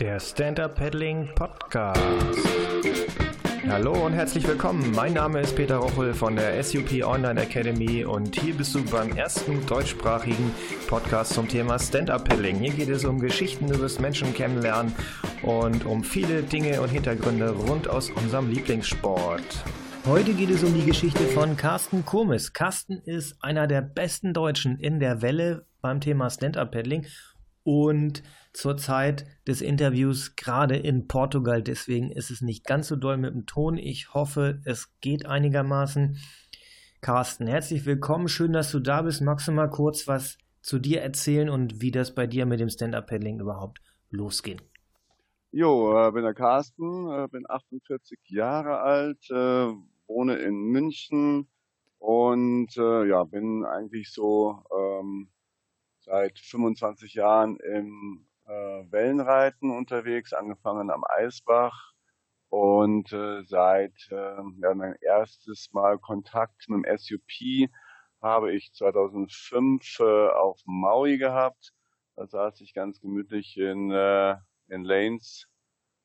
[0.00, 2.00] Der Stand-Up Paddling Podcast.
[3.68, 4.92] Hallo und herzlich willkommen.
[4.92, 9.14] Mein Name ist Peter Rochel von der SUP Online Academy und hier bist du beim
[9.14, 10.54] ersten deutschsprachigen
[10.88, 12.60] Podcast zum Thema Stand-Up Paddling.
[12.60, 14.94] Hier geht es um Geschichten über das Menschen kennenlernen
[15.42, 19.64] und um viele Dinge und Hintergründe rund aus unserem Lieblingssport.
[20.06, 22.54] Heute geht es um die Geschichte von Carsten Kurmis.
[22.54, 27.04] Carsten ist einer der besten Deutschen in der Welle beim Thema Stand-Up Paddling
[27.64, 28.22] und
[28.52, 31.62] zur Zeit des Interviews gerade in Portugal.
[31.62, 33.76] Deswegen ist es nicht ganz so doll mit dem Ton.
[33.78, 36.16] Ich hoffe, es geht einigermaßen.
[37.00, 38.28] Carsten, herzlich willkommen.
[38.28, 39.22] Schön, dass du da bist.
[39.22, 42.68] Magst du mal kurz was zu dir erzählen und wie das bei dir mit dem
[42.68, 44.60] Stand-Up-Paddling überhaupt losging?
[45.52, 49.72] Jo, äh, bin der Carsten, äh, bin 48 Jahre alt, äh,
[50.06, 51.48] wohne in München
[51.98, 55.28] und ja, bin eigentlich so ähm,
[55.98, 58.26] seit 25 Jahren im
[58.90, 61.92] Wellenreiten unterwegs, angefangen am Eisbach
[62.48, 67.70] und äh, seit äh, ja, mein erstes Mal Kontakt mit dem SUP
[68.22, 71.72] habe ich 2005 äh, auf Maui gehabt.
[72.16, 74.36] Da saß ich ganz gemütlich in, äh,
[74.68, 75.46] in Lanes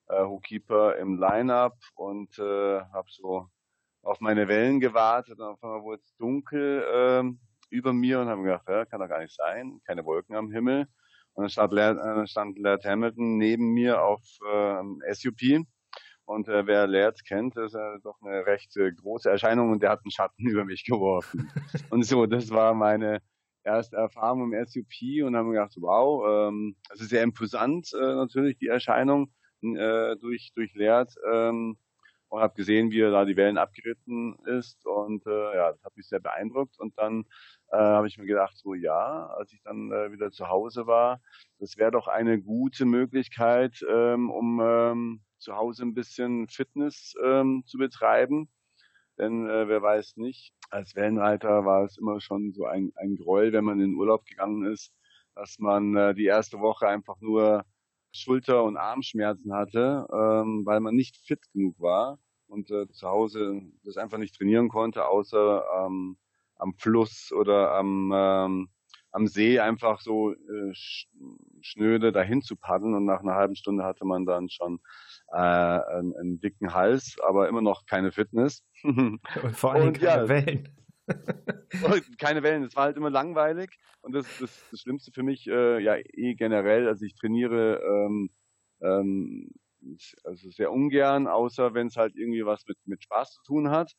[0.07, 3.47] äh, Hookkeeper im Line-Up und äh, habe so
[4.03, 8.43] auf meine Wellen gewartet und auf einmal wurde es dunkel äh, über mir und habe
[8.43, 10.87] gedacht, ja, kann doch gar nicht sein, keine Wolken am Himmel.
[11.35, 15.65] Und dann stand Laird, äh, stand Laird Hamilton neben mir auf äh, SUP.
[16.25, 19.91] Und äh, wer Laird kennt, ist äh, doch eine recht äh, große Erscheinung und der
[19.91, 21.51] hat einen Schatten über mich geworfen.
[21.91, 23.21] und so, das war meine
[23.63, 28.67] erste Erfahrung im SUP und haben gedacht, wow, ähm, also sehr imposant äh, natürlich die
[28.67, 31.13] Erscheinung äh, durch, durch Laird.
[31.31, 31.77] Ähm,
[32.29, 35.95] und habe gesehen, wie er da die Wellen abgeritten ist und äh, ja, das hat
[35.95, 37.25] mich sehr beeindruckt und dann
[37.71, 41.21] äh, habe ich mir gedacht, so ja, als ich dann äh, wieder zu Hause war,
[41.59, 47.63] das wäre doch eine gute Möglichkeit, ähm, um ähm, zu Hause ein bisschen Fitness ähm,
[47.65, 48.49] zu betreiben.
[49.17, 53.53] Denn äh, wer weiß nicht, als Wellenreiter war es immer schon so ein, ein Groll,
[53.53, 54.91] wenn man in den Urlaub gegangen ist,
[55.35, 57.63] dass man äh, die erste Woche einfach nur
[58.15, 63.61] Schulter- und Armschmerzen hatte, ähm, weil man nicht fit genug war und äh, zu Hause
[63.83, 66.17] das einfach nicht trainieren konnte, außer ähm,
[66.57, 68.69] am Fluss oder am, ähm,
[69.11, 70.73] am See einfach so äh,
[71.61, 74.79] schnöde dahin zu paddeln und nach einer halben Stunde hatte man dann schon
[75.31, 78.63] äh, einen, einen dicken Hals, aber immer noch keine Fitness.
[78.83, 79.21] Und
[79.53, 80.69] vor allem und, keine ja, Wellen.
[82.19, 85.79] keine Wellen, es war halt immer langweilig und das, das, das Schlimmste für mich, äh,
[85.79, 88.29] ja eh generell, also ich trainiere ähm,
[88.81, 89.49] ähm,
[90.23, 93.93] also sehr ungern, außer wenn es halt irgendwie was mit, mit Spaß zu tun hat.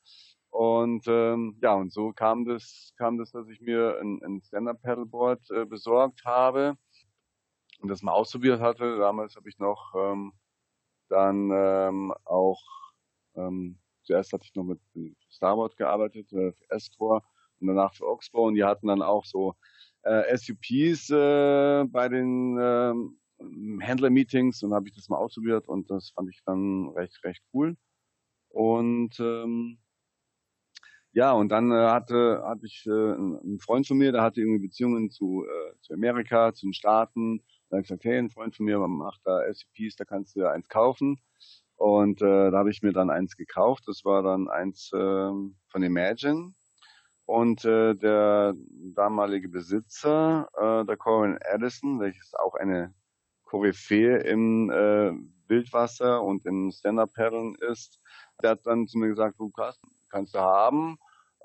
[0.51, 5.51] Und ähm, ja, und so kam das, kam das, dass ich mir ein, ein Stand-Up-Paddleboard
[5.51, 6.77] äh, besorgt habe
[7.81, 8.99] und das mal ausprobiert hatte.
[8.99, 10.33] Damals habe ich noch ähm,
[11.09, 12.63] dann ähm, auch,
[13.37, 17.23] ähm, zuerst hatte ich noch mit, mit Starboard gearbeitet, äh, für Escor
[17.61, 19.55] und danach für Oxbow und die hatten dann auch so
[20.03, 26.11] äh, SUPs äh, bei den ähm, Händler-Meetings und habe ich das mal ausprobiert und das
[26.11, 27.77] fand ich dann recht, recht cool.
[28.49, 29.79] Und ähm,
[31.13, 34.67] ja, und dann äh, hatte, hatte ich äh, einen Freund von mir, der hatte irgendwie
[34.67, 37.39] Beziehungen zu, äh, zu Amerika, zu den Staaten.
[37.69, 40.45] Da habe ich gesagt, hey, ein Freund von mir macht da SCPs, da kannst du
[40.45, 41.19] eins kaufen.
[41.77, 43.85] Und äh, da habe ich mir dann eins gekauft.
[43.87, 46.53] Das war dann eins äh, von Imagine.
[47.27, 48.55] Und äh, der
[48.95, 52.95] damalige Besitzer, äh, der Corin Addison, welches auch eine
[53.45, 55.13] Koryphäe im äh,
[55.49, 58.01] Wildwasser und im Stand-Up-Paddeln ist,
[58.43, 60.99] der hat dann zu mir gesagt, du kannst, kannst du haben.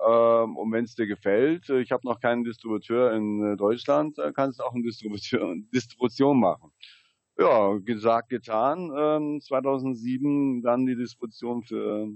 [0.06, 4.18] Ähm, und wenn es dir gefällt, äh, ich habe noch keinen Distributeur in äh, Deutschland,
[4.18, 4.84] äh, kannst du auch eine
[5.74, 6.72] Distribution machen.
[7.42, 8.92] Ja, gesagt, getan.
[8.96, 12.08] Ähm, 2007 dann die Distribution für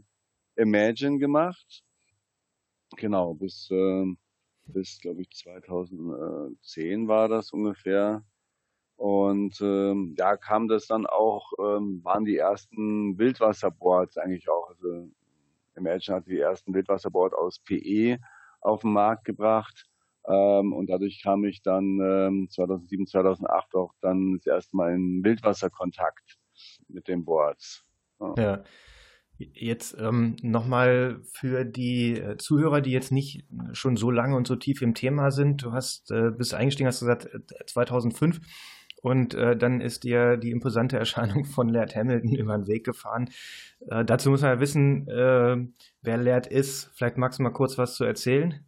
[0.55, 1.83] Imagine gemacht.
[2.97, 4.05] Genau, bis, äh,
[4.67, 8.23] bis glaube ich 2010 war das ungefähr.
[8.97, 14.69] Und ähm, ja, kam das dann auch, ähm, waren die ersten Wildwasserboards eigentlich auch.
[14.69, 15.09] Also
[15.75, 18.19] Imagine hat die ersten Wildwasserboards aus PE
[18.61, 19.87] auf den Markt gebracht.
[20.27, 25.23] Ähm, und dadurch kam ich dann ähm, 2007, 2008 auch dann das erste Mal in
[25.23, 26.37] Wildwasserkontakt
[26.87, 27.85] mit den Boards.
[28.19, 28.33] Ja.
[28.37, 28.63] ja.
[29.37, 34.55] Jetzt ähm, nochmal für die äh, Zuhörer, die jetzt nicht schon so lange und so
[34.55, 35.61] tief im Thema sind.
[35.61, 37.29] Du hast, äh, bist eingestiegen, hast gesagt,
[37.67, 38.39] 2005 äh,
[39.01, 43.29] und äh, dann ist dir die imposante Erscheinung von Laird Hamilton über den Weg gefahren.
[43.89, 45.57] Äh, dazu muss man ja wissen, äh,
[46.01, 46.91] wer Laird ist.
[46.95, 48.65] Vielleicht magst du mal kurz was zu erzählen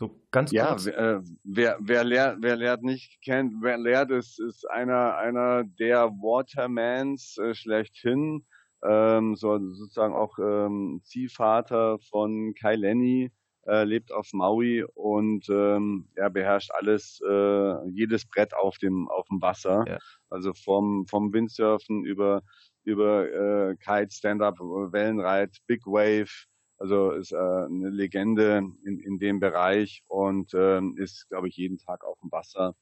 [0.00, 0.86] So ganz ja, kurz.
[0.86, 5.64] Ja, äh, wer, wer, lehrt, wer lehrt nicht kennt, wer lehrt ist, ist einer, einer
[5.78, 8.46] der Watermans äh, schlechthin,
[8.82, 13.30] ähm, so, sozusagen auch ähm, Ziehvater von Kai Lenny,
[13.66, 19.26] äh, lebt auf Maui und ähm, er beherrscht alles, äh, jedes Brett auf dem auf
[19.28, 19.84] dem Wasser.
[19.86, 19.98] Ja.
[20.30, 22.40] Also vom vom Windsurfen über
[22.84, 26.46] über äh, Kite, Stand-up, Wellenreit, Big Wave.
[26.80, 31.76] Also ist äh, eine Legende in, in dem Bereich und äh, ist, glaube ich, jeden
[31.76, 32.74] Tag auf dem Wasser.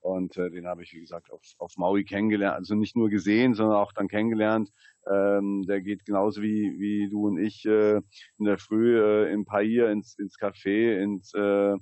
[0.00, 2.56] Und äh, den habe ich, wie gesagt, auf, auf Maui kennengelernt.
[2.56, 4.70] Also nicht nur gesehen, sondern auch dann kennengelernt.
[5.10, 7.96] Ähm, der geht genauso wie, wie du und ich äh,
[8.38, 11.74] in der Früh äh, im Pair ins, ins Café ins, äh,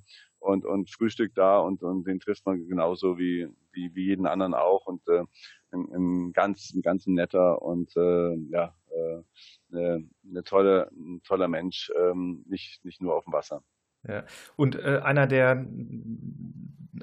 [0.47, 4.55] und, und Frühstück da und, und den trifft man genauso wie, wie, wie jeden anderen
[4.55, 4.87] auch.
[4.87, 5.25] Und äh,
[5.73, 9.23] ein, ein ganz, ein ganz netter und äh, ja, äh,
[9.73, 13.63] eine, eine tolle, ein toller Mensch, ähm, nicht, nicht nur auf dem Wasser.
[14.07, 14.25] Ja.
[14.57, 15.67] Und äh, einer der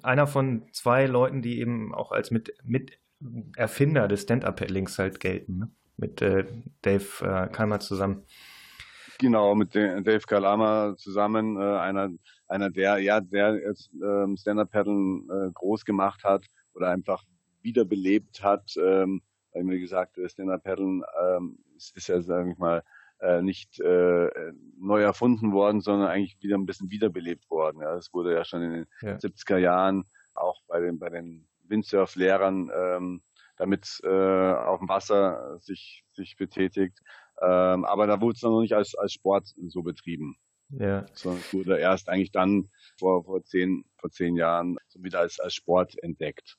[0.01, 2.97] einer von zwei Leuten, die eben auch als mit, mit
[3.55, 5.71] Erfinder des Stand-Up-Paddlings halt gelten, ne?
[5.97, 6.45] mit äh,
[6.81, 8.23] Dave äh, Kalmer zusammen.
[9.19, 12.09] Genau, mit Dave Kalama zusammen, äh, einer,
[12.47, 13.59] einer der, ja, der
[14.01, 17.23] ähm, Stand-Up-Paddeln äh, groß gemacht hat oder einfach
[17.61, 18.73] wiederbelebt hat.
[18.77, 19.21] Ähm,
[19.53, 22.83] wie gesagt, Stand-Up-Paddeln ähm, ist, ist ja, sage ich mal,
[23.23, 24.29] äh, nicht äh,
[24.77, 27.81] neu erfunden worden, sondern eigentlich wieder ein bisschen wiederbelebt worden.
[27.81, 29.15] Ja, das wurde ja schon in den ja.
[29.15, 33.21] 70er Jahren auch bei den bei den Windsurf-Lehrern ähm,
[33.55, 36.99] damit äh, auf dem Wasser sich sich betätigt.
[37.41, 40.35] Ähm, aber da wurde es noch nicht als als Sport so betrieben.
[40.69, 41.05] Ja.
[41.13, 45.53] Sondern es wurde erst eigentlich dann vor vor zehn vor zehn Jahren wieder als als
[45.53, 46.57] Sport entdeckt.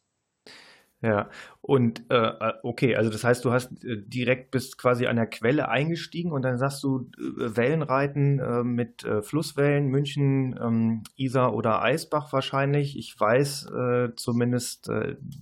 [1.04, 1.28] Ja,
[1.60, 5.26] und äh, äh, okay, also das heißt, du hast äh, direkt bist quasi an der
[5.26, 11.82] Quelle eingestiegen und dann sagst du äh, Wellenreiten äh, mit Flusswellen, München, ähm, Isar oder
[11.82, 12.96] Eisbach wahrscheinlich.
[12.96, 13.68] Ich weiß
[14.16, 14.90] zumindest,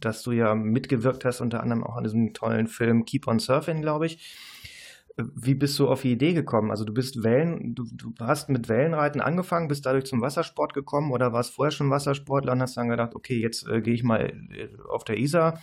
[0.00, 3.82] dass du ja mitgewirkt hast, unter anderem auch an diesem tollen Film Keep on Surfing,
[3.82, 4.36] glaube ich.
[5.16, 6.70] Wie bist du auf die Idee gekommen?
[6.70, 11.12] Also du bist Wellen, du, du hast mit Wellenreiten angefangen, bist dadurch zum Wassersport gekommen
[11.12, 14.32] oder warst vorher schon Wassersportler und hast dann gedacht, okay, jetzt äh, gehe ich mal
[14.50, 15.60] äh, auf der Isar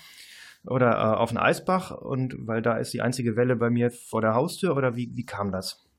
[0.65, 4.21] oder äh, auf den Eisbach und weil da ist die einzige Welle bei mir vor
[4.21, 5.89] der Haustür oder wie, wie kam das?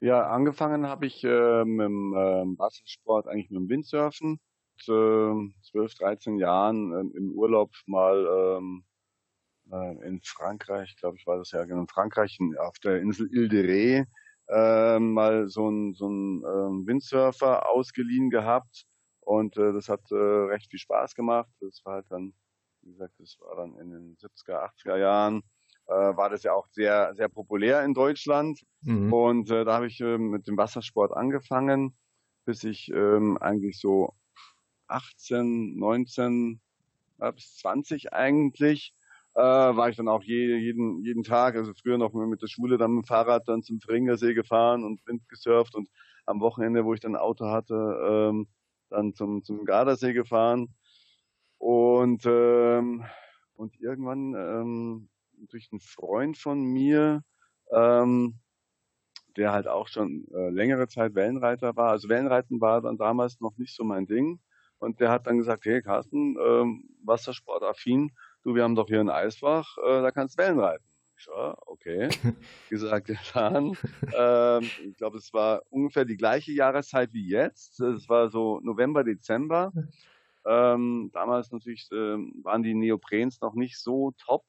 [0.00, 4.40] Ja, angefangen habe ich äh, mit dem äh, Wassersport eigentlich mit dem Windsurfen.
[4.88, 5.32] Äh,
[5.70, 8.26] 12, 13 Jahren äh, im Urlaub mal
[8.58, 8.91] ähm, äh,
[9.72, 13.62] in Frankreich, glaube ich, war das ja genau in Frankreich, auf der Insel Ile de
[13.62, 14.06] Ré,
[14.48, 18.86] äh, mal so ein, so ein äh, Windsurfer ausgeliehen gehabt
[19.20, 21.50] und äh, das hat äh, recht viel Spaß gemacht.
[21.60, 22.34] Das war halt dann,
[22.82, 25.42] wie gesagt, das war dann in den 70er, 80er Jahren,
[25.86, 28.60] äh, war das ja auch sehr, sehr populär in Deutschland.
[28.82, 29.12] Mhm.
[29.12, 31.96] Und äh, da habe ich äh, mit dem Wassersport angefangen,
[32.44, 34.14] bis ich ähm, eigentlich so
[34.88, 36.60] 18, 19,
[37.34, 38.92] bis 20 eigentlich
[39.34, 42.76] äh, war ich dann auch je, jeden, jeden Tag, also früher noch mit der Schule
[42.76, 45.88] dann mit dem Fahrrad dann zum Fringersee gefahren und Wind gesurft und
[46.26, 47.74] am Wochenende, wo ich dann Auto hatte,
[48.08, 48.46] ähm,
[48.90, 50.74] dann zum, zum Gardasee gefahren.
[51.58, 53.04] Und, ähm,
[53.54, 55.08] und irgendwann ähm,
[55.48, 57.22] durch einen Freund von mir,
[57.72, 58.38] ähm,
[59.36, 61.90] der halt auch schon äh, längere Zeit Wellenreiter war.
[61.90, 64.40] Also Wellenreiten war dann damals noch nicht so mein Ding.
[64.78, 68.10] Und der hat dann gesagt, hey Carsten, ähm, Wassersportaffin,
[68.42, 70.84] du, wir haben doch hier ein Eisbach, äh, da kannst du Wellen reiten.
[71.18, 72.08] Ich so, okay,
[72.70, 73.76] gesagt, getan.
[74.16, 77.80] ähm, ich glaube, es war ungefähr die gleiche Jahreszeit wie jetzt.
[77.80, 79.72] Es war so November, Dezember.
[80.44, 84.44] Ähm, damals natürlich ähm, waren die Neoprens noch nicht so top.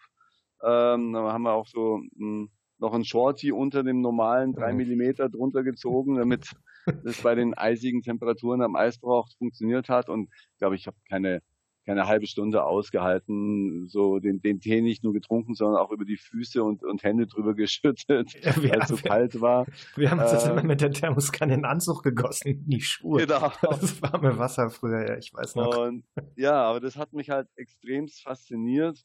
[0.64, 4.74] Ähm, da haben wir auch so mh, hm, noch ein Shorty unter dem normalen drei
[4.74, 6.52] Millimeter drunter gezogen, damit
[7.04, 10.10] das bei den eisigen Temperaturen am Eisbach auch funktioniert hat.
[10.10, 11.42] Und ich glaube, ich habe keine
[11.86, 16.18] keine halbe Stunde ausgehalten, so den, den Tee nicht nur getrunken, sondern auch über die
[16.18, 19.66] Füße und, und Hände drüber geschüttet, ja, weil es so kalt war.
[19.96, 22.82] Wir haben uns äh, das immer mit der Thermoskanne in den Anzug gegossen, in die
[22.82, 23.25] Schuhe.
[23.25, 23.52] Genau.
[23.62, 25.78] Das warme Wasser früher, ja, ich weiß noch.
[25.78, 29.04] Und, ja, aber das hat mich halt extremst fasziniert.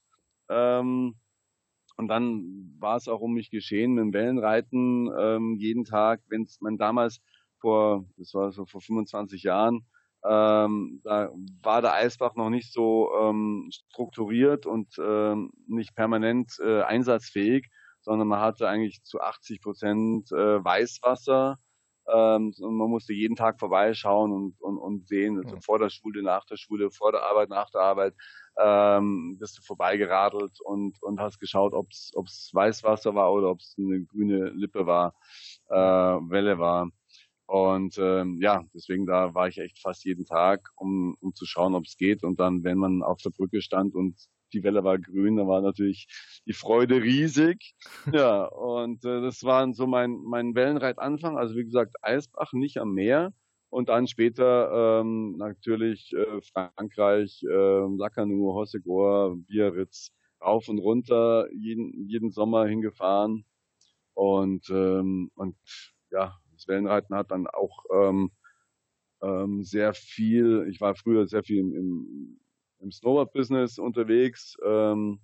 [0.48, 1.16] Ähm,
[1.96, 6.42] und dann war es auch um mich geschehen mit dem Wellenreiten ähm, jeden Tag, wenn
[6.42, 7.20] es man damals
[7.58, 9.84] vor, das war so vor 25 Jahren,
[10.24, 11.30] ähm, da
[11.62, 17.68] war der Eisbach noch nicht so ähm, strukturiert und ähm, nicht permanent äh, einsatzfähig,
[18.00, 21.58] sondern man hatte eigentlich zu 80 Prozent äh, Weißwasser.
[22.10, 26.22] Ähm, und man musste jeden Tag vorbeischauen und, und, und sehen, also vor der Schule,
[26.22, 28.14] nach der Schule, vor der Arbeit, nach der Arbeit,
[28.58, 33.76] ähm, bist du vorbeigeradelt und, und hast geschaut, ob es Weißwasser war oder ob es
[33.78, 35.14] eine grüne Lippe war,
[35.68, 36.88] äh, Welle war.
[37.48, 41.74] Und ähm, ja, deswegen da war ich echt fast jeden Tag, um, um zu schauen,
[41.74, 42.22] ob es geht.
[42.22, 44.18] Und dann, wenn man auf der Brücke stand und
[44.52, 46.08] die Welle war grün, dann war natürlich
[46.46, 47.74] die Freude riesig.
[48.12, 51.38] Ja, und äh, das war so mein, mein Wellenreitanfang.
[51.38, 53.32] Also wie gesagt, Eisbach, nicht am Meer.
[53.70, 60.12] Und dann später ähm, natürlich äh, Frankreich, äh, Lacanau, Hossegor, Biarritz,
[60.42, 63.46] rauf und runter, jeden, jeden Sommer hingefahren.
[64.12, 65.56] Und, ähm, und
[66.10, 68.30] ja, das Wellenreiten hat dann auch ähm,
[69.22, 72.38] ähm, sehr viel, ich war früher sehr viel im,
[72.80, 75.20] im, Snowboard-Business unterwegs ähm,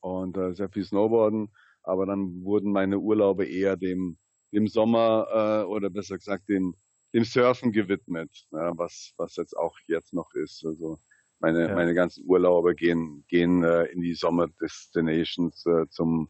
[0.00, 1.50] und äh, sehr viel Snowboarden,
[1.82, 4.18] aber dann wurden meine Urlaube eher dem,
[4.52, 6.74] dem Sommer äh, oder besser gesagt dem,
[7.12, 10.64] dem Surfen gewidmet, ja, was, was jetzt auch jetzt noch ist.
[10.64, 10.98] Also
[11.40, 11.74] meine, ja.
[11.74, 16.28] meine ganzen Urlaube gehen, gehen äh, in die Sommer Destinations äh, zum,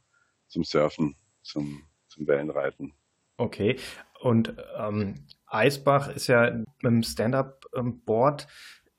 [0.48, 2.92] zum Surfen, zum, zum Wellenreiten.
[3.38, 3.76] Okay.
[4.21, 5.14] Und ähm,
[5.47, 8.47] Eisbach ist ja mit dem Stand-Up-Board.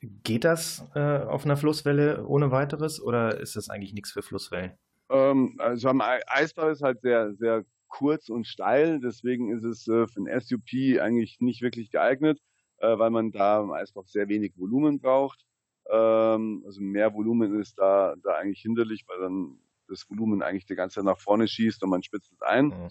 [0.01, 4.71] Geht das äh, auf einer Flusswelle ohne weiteres oder ist das eigentlich nichts für Flusswellen?
[5.09, 10.07] Ähm, also am Eisbach ist halt sehr, sehr kurz und steil, deswegen ist es äh,
[10.07, 12.39] für ein SUP eigentlich nicht wirklich geeignet,
[12.77, 15.43] äh, weil man da im Eisbach sehr wenig Volumen braucht.
[15.91, 20.75] Ähm, also mehr Volumen ist da, da eigentlich hinderlich, weil dann das Volumen eigentlich die
[20.75, 22.67] ganze Zeit nach vorne schießt und man spitzt es ein.
[22.67, 22.89] Mhm.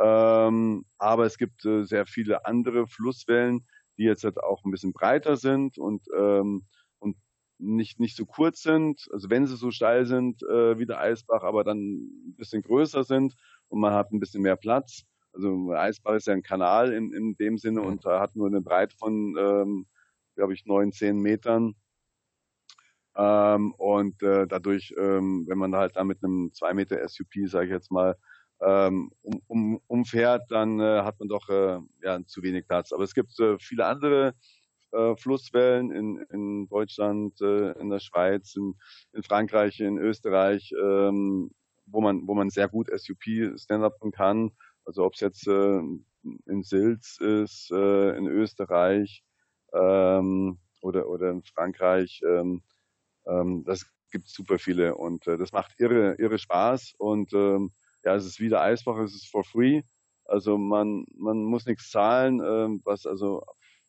[0.00, 4.92] Ähm, aber es gibt äh, sehr viele andere Flusswellen, die jetzt halt auch ein bisschen
[4.92, 6.64] breiter sind und, ähm,
[7.00, 7.16] und
[7.58, 9.08] nicht, nicht so kurz sind.
[9.12, 13.02] Also wenn sie so steil sind äh, wie der Eisbach, aber dann ein bisschen größer
[13.02, 13.34] sind
[13.68, 15.02] und man hat ein bisschen mehr Platz.
[15.32, 18.60] Also Eisbach ist ja ein Kanal in, in dem Sinne und da hat nur eine
[18.60, 19.86] Breite von, ähm,
[20.36, 21.74] glaube ich, neun, zehn Metern.
[23.16, 27.66] Ähm, und äh, dadurch, ähm, wenn man halt da mit einem zwei Meter SUP, sage
[27.66, 28.16] ich jetzt mal,
[28.60, 32.92] ähm, um, um, umfährt, dann äh, hat man doch äh, ja, zu wenig Platz.
[32.92, 34.34] Aber es gibt äh, viele andere
[34.92, 38.74] äh, Flusswellen in, in Deutschland, äh, in der Schweiz, in,
[39.12, 41.50] in Frankreich, in Österreich, ähm,
[41.86, 43.22] wo man wo man sehr gut SUP
[43.58, 44.50] stand-upen kann.
[44.84, 45.80] Also ob es jetzt äh,
[46.46, 49.22] in Silz ist, äh, in Österreich
[49.72, 52.20] ähm, oder oder in Frankreich.
[52.26, 52.62] Ähm,
[53.26, 57.72] ähm, das gibt super viele und äh, das macht irre irre Spaß und ähm,
[58.04, 59.82] ja, es ist wieder Eisbach, es ist for free.
[60.24, 63.44] Also man, man muss nichts zahlen, ähm, was also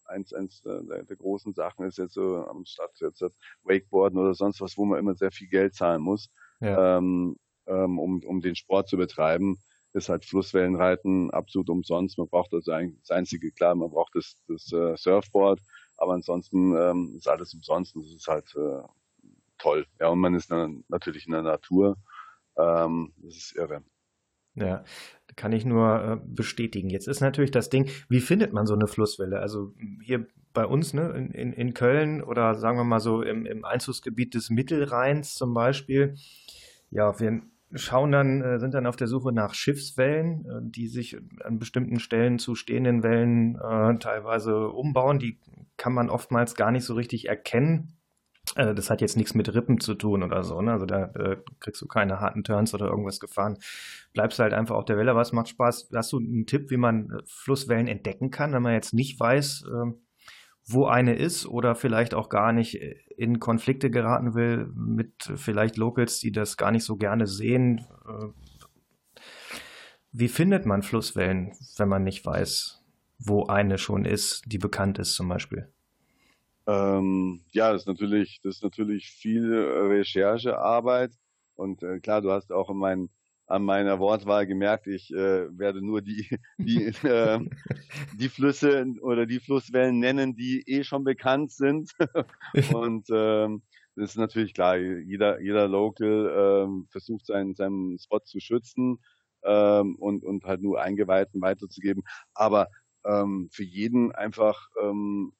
[0.06, 3.24] eins, eins der, der großen Sachen ist jetzt so am Stadt jetzt
[3.64, 6.30] Wakeboarden oder sonst was, wo man immer sehr viel Geld zahlen muss,
[6.62, 6.98] ja.
[6.98, 7.36] ähm,
[7.68, 9.60] ähm, um, um den Sport zu betreiben,
[9.94, 12.18] ist halt Flusswellenreiten absolut umsonst.
[12.18, 15.60] Man braucht also eigentlich das einzige, klar, man braucht das, das uh, Surfboard,
[15.98, 18.82] aber ansonsten ähm, ist alles umsonst und das ist halt äh,
[19.58, 19.86] toll.
[20.00, 21.98] Ja, und man ist dann natürlich in der Natur.
[22.58, 23.84] Ähm, das ist irre.
[24.60, 24.84] Ja,
[25.36, 26.90] kann ich nur äh, bestätigen.
[26.90, 29.40] Jetzt ist natürlich das Ding, wie findet man so eine Flusswelle?
[29.40, 29.74] Also
[30.04, 34.34] hier bei uns ne, in, in Köln oder sagen wir mal so im, im Einzugsgebiet
[34.34, 36.16] des Mittelrheins zum Beispiel.
[36.92, 37.42] Ja, wir
[37.74, 42.00] schauen dann, äh, sind dann auf der Suche nach Schiffswellen, äh, die sich an bestimmten
[42.00, 45.20] Stellen zu stehenden Wellen äh, teilweise umbauen.
[45.20, 45.40] Die
[45.78, 47.99] kann man oftmals gar nicht so richtig erkennen
[48.56, 50.72] äh, das hat jetzt nichts mit Rippen zu tun oder so, ne?
[50.74, 53.58] Also da äh, kriegst du keine harten Turns oder irgendwas gefahren.
[54.14, 55.90] Bleibst halt einfach auf der Welle, was macht Spaß.
[55.94, 59.66] Hast du einen Tipp, wie man äh, Flusswellen entdecken kann, wenn man jetzt nicht weiß,
[59.68, 59.92] äh,
[60.66, 65.78] wo eine ist oder vielleicht auch gar nicht äh, in Konflikte geraten will mit vielleicht
[65.78, 67.86] Locals, die das gar nicht so gerne sehen?
[70.12, 72.84] Wie findet man Flusswellen, wenn man nicht weiß,
[73.20, 75.72] wo eine schon ist, die bekannt ist zum Beispiel?
[76.70, 81.12] Ähm, ja, das ist natürlich, das ist natürlich viel Recherchearbeit.
[81.56, 83.10] Und äh, klar, du hast auch in mein,
[83.48, 87.40] an meiner Wortwahl gemerkt, ich äh, werde nur die, die, äh,
[88.14, 91.92] die Flüsse oder die Flusswellen nennen, die eh schon bekannt sind.
[92.74, 93.64] Und ähm,
[93.96, 99.00] das ist natürlich klar, jeder, jeder Local ähm, versucht seinen, seinen Spot zu schützen
[99.44, 102.04] ähm, und, und halt nur Eingeweihten weiterzugeben.
[102.34, 102.68] Aber
[103.06, 105.34] ähm, für jeden einfach ähm,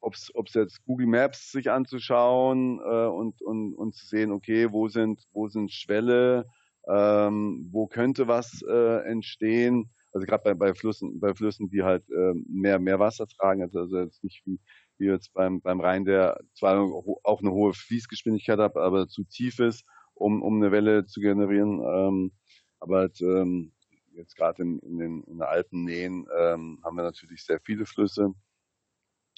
[0.00, 4.88] ob es jetzt Google Maps sich anzuschauen äh, und, und, und zu sehen, okay, wo
[4.88, 6.46] sind, wo sind Schwelle,
[6.88, 9.90] ähm, wo könnte was äh, entstehen.
[10.12, 13.80] Also gerade bei, bei Flüssen, bei Flüssen, die halt äh, mehr, mehr Wasser tragen, also,
[13.80, 14.58] also jetzt nicht wie,
[14.98, 16.80] wie jetzt beim, beim Rhein, der zwar
[17.24, 21.82] auch eine hohe Fließgeschwindigkeit hat, aber zu tief ist, um, um eine Welle zu generieren.
[21.84, 22.32] Ähm,
[22.80, 23.72] aber halt, ähm,
[24.12, 28.32] jetzt gerade in, in, den, in den Alpennähen ähm, haben wir natürlich sehr viele Flüsse.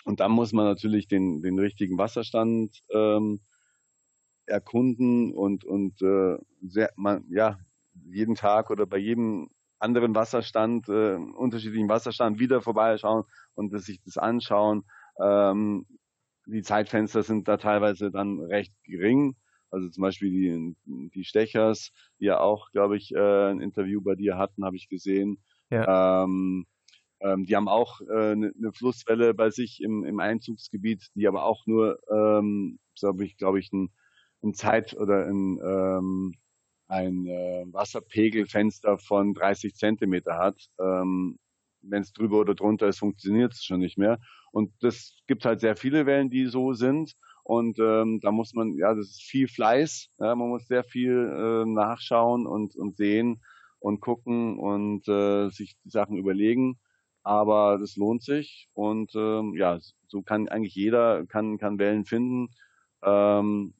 [0.04, 3.40] Und dann muss man natürlich den, den richtigen Wasserstand ähm,
[4.46, 7.58] erkunden und, und äh, sehr, man, ja,
[8.10, 14.18] jeden Tag oder bei jedem anderen Wasserstand, äh, unterschiedlichen Wasserstand wieder vorbeischauen und sich das
[14.18, 14.84] anschauen.
[15.20, 15.86] Ähm,
[16.46, 19.36] die Zeitfenster sind da teilweise dann recht gering.
[19.70, 20.76] Also zum Beispiel die,
[21.14, 24.88] die Stechers, die ja auch, glaube ich, äh, ein Interview bei dir hatten, habe ich
[24.88, 25.42] gesehen.
[25.70, 26.24] Ja.
[26.24, 26.66] Ähm,
[27.20, 31.44] ähm, die haben auch äh, eine, eine Flusswelle bei sich im, im Einzugsgebiet, die aber
[31.44, 33.90] auch nur, ähm, glaube ich, glaube ich, ein,
[34.42, 36.34] ein Zeit oder ein, ähm,
[36.88, 40.56] ein äh, Wasserpegelfenster von 30 Zentimeter hat.
[40.80, 41.38] Ähm,
[41.82, 44.18] Wenn es drüber oder drunter ist, funktioniert es schon nicht mehr.
[44.52, 47.14] Und das gibt halt sehr viele Wellen, die so sind.
[47.44, 50.08] Und ähm, da muss man, ja, das ist viel Fleiß.
[50.18, 53.42] Ja, man muss sehr viel äh, nachschauen und, und sehen
[53.78, 56.78] und gucken und äh, sich die Sachen überlegen
[57.22, 62.48] aber das lohnt sich und ähm, ja, so kann eigentlich jeder kann kann Wellen finden.
[63.02, 63.74] Ähm,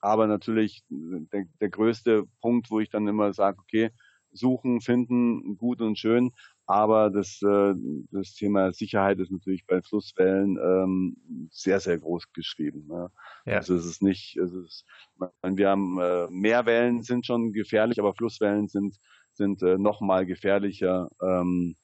[0.00, 3.90] aber natürlich der, der größte Punkt, wo ich dann immer sage, okay,
[4.32, 6.32] suchen, finden, gut und schön,
[6.66, 7.74] aber das, äh,
[8.12, 12.86] das Thema Sicherheit ist natürlich bei Flusswellen ähm, sehr, sehr groß geschrieben.
[12.86, 13.10] Ne?
[13.44, 13.56] Ja.
[13.56, 14.84] Also es ist nicht, es ist,
[15.42, 18.96] wir haben äh, Meerwellen sind schon gefährlich, aber Flusswellen sind
[19.40, 21.08] sind äh, noch mal gefährlicher.
[21.22, 21.76] Ähm,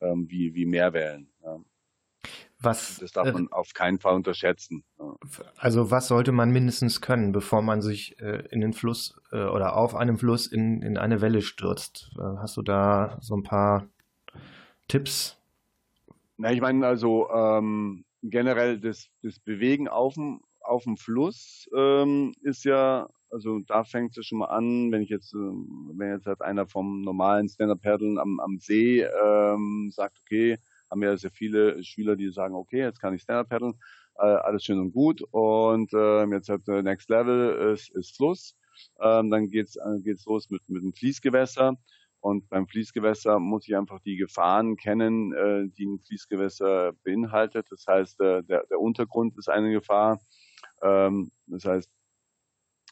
[0.00, 1.28] ähm, wie, wie Mehrwellen.
[1.42, 1.58] Ja.
[2.60, 4.82] Was, das darf äh, man auf keinen Fall unterschätzen.
[4.98, 5.14] Ja.
[5.56, 9.76] Also was sollte man mindestens können, bevor man sich äh, in den Fluss äh, oder
[9.76, 12.10] auf einem Fluss in, in eine Welle stürzt?
[12.18, 13.86] Äh, hast du da so ein paar
[14.88, 15.36] Tipps?
[16.36, 22.34] Na, ich meine also ähm, generell das, das Bewegen auf dem, auf dem Fluss ähm,
[22.42, 26.26] ist ja also da fängt es schon mal an, wenn ich jetzt, äh, wenn jetzt
[26.26, 30.58] halt einer vom normalen Stand-Up-Paddeln am, am See ähm, sagt, okay,
[30.90, 33.74] haben wir ja sehr viele Schüler, die sagen, okay, jetzt kann ich Stand-Up-Paddeln,
[34.16, 38.54] äh, alles schön und gut und äh, jetzt halt äh, Next Level ist, ist Fluss.
[39.00, 41.76] Ähm, dann geht's äh, geht's los mit mit dem Fließgewässer
[42.20, 47.66] und beim Fließgewässer muss ich einfach die Gefahren kennen, äh, die ein Fließgewässer beinhaltet.
[47.70, 50.20] Das heißt, äh, der, der Untergrund ist eine Gefahr.
[50.82, 51.90] Ähm, das heißt,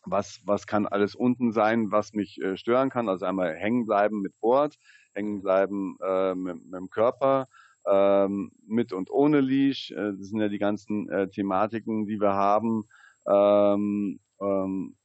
[0.06, 3.08] was, was kann alles unten sein, was mich äh, stören kann.
[3.08, 4.76] Also einmal hängen bleiben mit Bord,
[5.14, 7.49] hängen bleiben äh, mit, mit dem Körper,
[7.86, 9.90] ähm, mit und ohne Leash.
[9.90, 12.84] Äh, das sind ja die ganzen äh, Thematiken, die wir haben.
[13.28, 14.97] Ähm, ähm,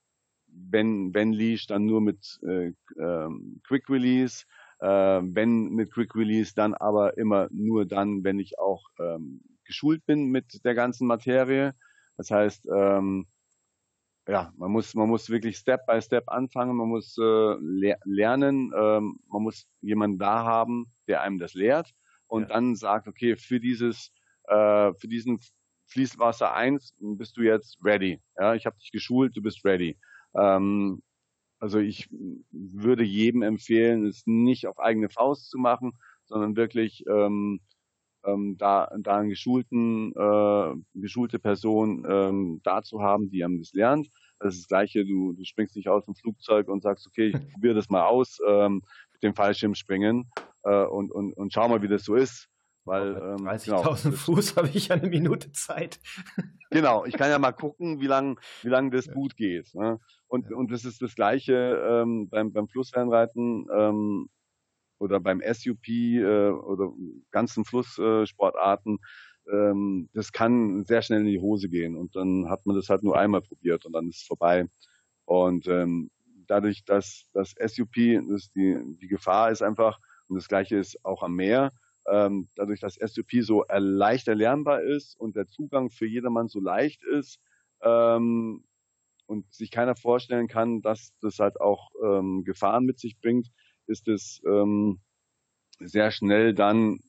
[0.47, 4.45] wenn, wenn Leash, dann nur mit äh, ähm, Quick Release.
[4.79, 4.87] Äh,
[5.23, 10.29] wenn mit Quick Release, dann aber immer nur dann, wenn ich auch ähm, geschult bin
[10.29, 11.73] mit der ganzen Materie.
[12.17, 13.27] Das heißt, ähm,
[14.27, 18.71] ja, man muss, man muss wirklich Step by Step anfangen, man muss äh, le lernen,
[18.75, 21.91] ähm, man muss jemanden da haben, der einem das lehrt
[22.27, 22.47] und ja.
[22.49, 24.11] dann sagt, okay, für dieses,
[24.45, 25.39] äh, für diesen
[25.87, 28.21] Fließwasser 1 bist du jetzt ready.
[28.37, 29.97] Ja, ich habe dich geschult, du bist ready.
[30.35, 31.01] Ähm,
[31.59, 32.09] also ich
[32.51, 35.91] würde jedem empfehlen, es nicht auf eigene Faust zu machen,
[36.25, 37.59] sondern wirklich ähm,
[38.25, 43.73] ähm, da, da einen geschulten, äh, geschulte Person ähm, da zu haben, die einem das
[43.73, 44.07] lernt.
[44.39, 47.53] Das ist das Gleiche, du, du springst nicht aus dem Flugzeug und sagst, okay, ich
[47.53, 48.81] probiere das mal aus ähm,
[49.13, 50.31] mit dem Fallschirmspringen
[50.63, 52.47] äh, und, und, und schau mal, wie das so ist.
[52.83, 53.65] Weil ähm, 30.000
[54.03, 55.99] genau, Fuß habe ich eine Minute Zeit.
[56.71, 59.13] genau, ich kann ja mal gucken, wie lang, wie lang das ja.
[59.13, 59.73] Boot geht.
[59.75, 59.99] Ne?
[60.27, 60.55] Und, ja.
[60.57, 61.53] und das ist das Gleiche
[61.87, 63.67] ähm, beim, beim Flussfernreiten.
[63.71, 64.29] Ähm,
[65.01, 66.93] oder beim SUP äh, oder
[67.31, 68.99] ganzen Flusssportarten,
[69.51, 73.03] ähm, das kann sehr schnell in die Hose gehen und dann hat man das halt
[73.03, 74.67] nur einmal probiert und dann ist es vorbei.
[75.25, 76.11] Und ähm,
[76.47, 77.95] dadurch, dass das SUP,
[78.29, 81.71] das die, die Gefahr ist einfach, und das gleiche ist auch am Meer,
[82.07, 87.03] ähm, dadurch, dass SUP so leicht erlernbar ist und der Zugang für jedermann so leicht
[87.03, 87.39] ist
[87.81, 88.63] ähm,
[89.25, 93.47] und sich keiner vorstellen kann, dass das halt auch ähm, Gefahren mit sich bringt,
[93.91, 94.99] ist es ähm,
[95.79, 96.99] sehr schnell dann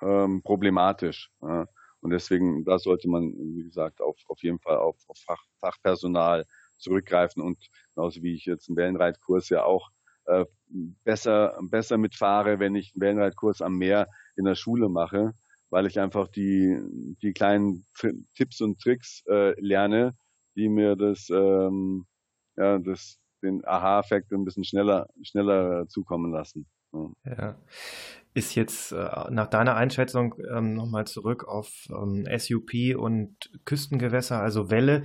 [0.00, 1.30] ähm, problematisch.
[1.42, 1.66] Ja.
[2.00, 6.46] Und deswegen, da sollte man, wie gesagt, auf, auf jeden Fall auf, auf Fach, Fachpersonal
[6.78, 7.58] zurückgreifen und
[7.94, 9.90] genauso wie ich jetzt einen Wellenreitkurs ja auch
[10.24, 10.44] äh,
[11.04, 15.32] besser, besser mitfahre, wenn ich einen Wellenreitkurs am Meer in der Schule mache,
[15.70, 16.76] weil ich einfach die,
[17.22, 17.86] die kleinen
[18.34, 20.16] Tipps und Tricks äh, lerne,
[20.56, 22.06] die mir das, ähm,
[22.56, 26.66] ja, das, den Aha-Effekt ein bisschen schneller, schneller zukommen lassen.
[27.24, 27.56] Ja.
[28.34, 34.70] Ist jetzt äh, nach deiner Einschätzung ähm, nochmal zurück auf ähm, SUP und Küstengewässer, also
[34.70, 35.04] Welle.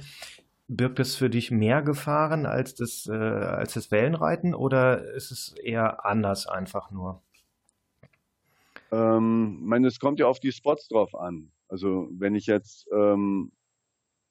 [0.69, 5.56] Birgt es für dich mehr Gefahren als das, äh, als das Wellenreiten oder ist es
[5.63, 7.21] eher anders einfach nur?
[8.91, 11.52] Ähm, ich meine, es kommt ja auf die Spots drauf an.
[11.69, 13.52] Also wenn ich jetzt ähm,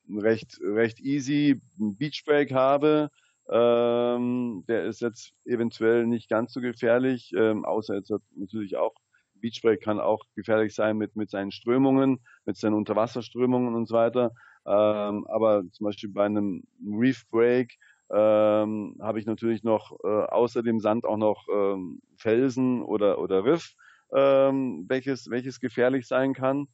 [0.08, 3.10] recht, recht easy Beachbreak habe,
[3.50, 8.94] Ähm, der ist jetzt eventuell nicht ganz so gefährlich, ähm, außer jetzt hat natürlich auch
[9.40, 14.32] Beachbreak kann auch gefährlich sein mit, mit seinen Strömungen, mit seinen Unterwasserströmungen und so weiter.
[14.66, 17.76] Ähm, aber zum Beispiel bei einem Reef Break
[18.10, 23.44] ähm, habe ich natürlich noch äh, außer dem Sand auch noch ähm, Felsen oder, oder
[23.44, 23.74] Riff,
[24.12, 26.68] ähm, welches, welches gefährlich sein kann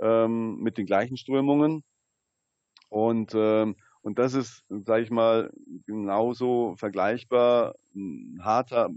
[0.00, 1.84] ähm, mit den gleichen Strömungen.
[2.88, 5.50] Und, ähm, und das ist, sage ich mal,
[5.86, 7.74] genauso vergleichbar.
[7.94, 8.90] Ein harter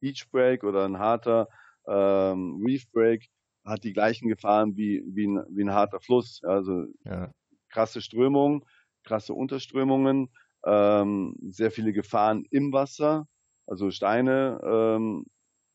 [0.00, 1.48] Beach Break oder ein harter
[1.88, 3.26] ähm, Reef Break
[3.64, 6.42] hat die gleichen Gefahren wie, wie, ein, wie ein harter Fluss.
[6.44, 7.32] Also ja.
[7.70, 8.66] krasse Strömung,
[9.02, 10.28] krasse Unterströmungen,
[10.66, 13.26] ähm, sehr viele Gefahren im Wasser,
[13.66, 15.24] also Steine ähm,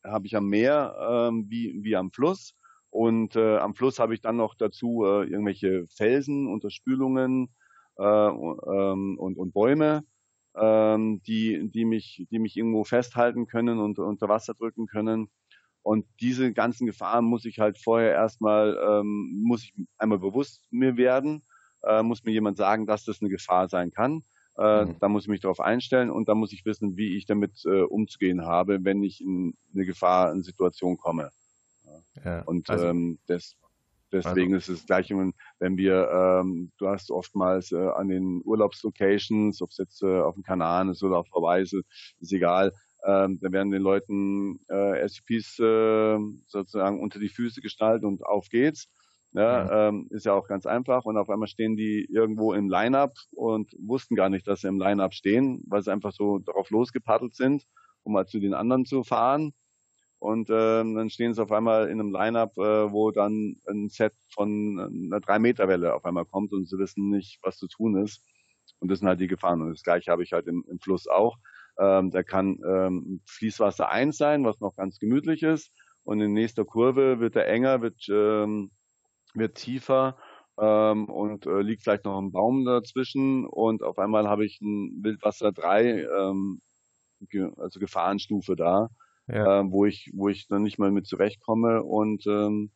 [0.03, 2.53] habe ich am Meer ähm, wie, wie am Fluss.
[2.91, 7.49] Und äh, am Fluss habe ich dann noch dazu äh, irgendwelche Felsen, Unterspülungen
[7.97, 10.03] äh, ähm, und, und Bäume,
[10.55, 15.29] ähm, die, die, mich, die mich irgendwo festhalten können und unter Wasser drücken können.
[15.83, 20.97] Und diese ganzen Gefahren muss ich halt vorher erstmal, ähm, muss ich einmal bewusst mir
[20.97, 21.43] werden,
[21.83, 24.23] äh, muss mir jemand sagen, dass das eine Gefahr sein kann.
[24.57, 24.95] Äh, mhm.
[24.99, 27.83] Da muss ich mich darauf einstellen und da muss ich wissen, wie ich damit äh,
[27.83, 31.29] umzugehen habe, wenn ich in eine Gefahr, in eine Situation komme.
[32.23, 33.55] Ja, und also, ähm, das,
[34.11, 39.61] deswegen also, ist es gleich, wenn wir, ähm, du hast oftmals äh, an den Urlaubslocations,
[39.61, 41.73] ob es jetzt äh, auf dem Kanal ist oder auf Hawaii ist,
[42.19, 48.03] ist egal, ähm, da werden den Leuten äh, SUPs äh, sozusagen unter die Füße gestaltet
[48.03, 48.87] und auf geht's.
[49.33, 49.87] Ja, ja.
[49.87, 51.05] Ähm, ist ja auch ganz einfach.
[51.05, 54.77] Und auf einmal stehen die irgendwo im Line-Up und wussten gar nicht, dass sie im
[54.77, 57.63] Line-Up stehen, weil sie einfach so darauf losgepaddelt sind,
[58.03, 59.53] um mal zu den anderen zu fahren.
[60.21, 64.13] Und ähm, dann stehen sie auf einmal in einem Line-Up, äh, wo dann ein Set
[64.31, 68.23] von einer 3-Meter-Welle auf einmal kommt und sie wissen nicht, was zu tun ist.
[68.77, 69.63] Und das sind halt die Gefahren.
[69.63, 71.37] Und das gleiche habe ich halt im, im Fluss auch.
[71.79, 75.71] Ähm, da kann ähm, Fließwasser 1 sein, was noch ganz gemütlich ist.
[76.03, 78.69] Und in nächster Kurve wird er enger, wird, ähm,
[79.33, 80.19] wird tiefer
[80.59, 83.47] ähm, und äh, liegt vielleicht noch ein Baum dazwischen.
[83.47, 86.61] Und auf einmal habe ich ein Wildwasser 3, ähm,
[87.57, 88.89] also Gefahrenstufe da,
[89.31, 89.59] ja.
[89.59, 92.71] ähm, wo ich, wo ich dann nicht mal mit zurechtkomme und ähm,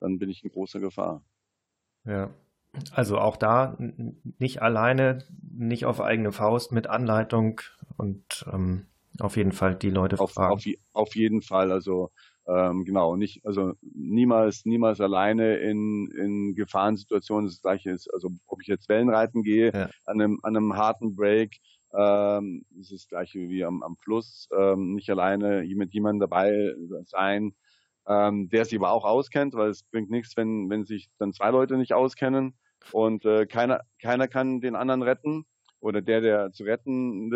[0.00, 1.22] dann bin ich in großer Gefahr.
[2.04, 2.30] Ja.
[2.92, 3.76] Also auch da
[4.38, 7.62] nicht alleine, nicht auf eigene Faust mit Anleitung
[7.96, 8.86] und ähm,
[9.18, 10.52] auf jeden Fall die Leute auf, fragen.
[10.52, 12.10] Auf, auf jeden Fall, also
[12.46, 17.46] ähm, genau, nicht, also niemals, niemals alleine in, in Gefahrensituationen.
[17.46, 19.88] Das gleiche ist, also ob ich jetzt Wellenreiten gehe, ja.
[20.04, 21.56] an einem, an einem harten Break,
[21.96, 26.74] ähm, das ist das gleiche wie am, am Fluss, ähm, nicht alleine mit jemandem dabei
[27.04, 27.54] sein,
[28.06, 31.50] ähm, der sich aber auch auskennt, weil es bringt nichts, wenn, wenn sich dann zwei
[31.50, 32.54] Leute nicht auskennen
[32.92, 35.46] und äh, keiner, keiner kann den anderen retten
[35.80, 37.30] oder der, der zu retten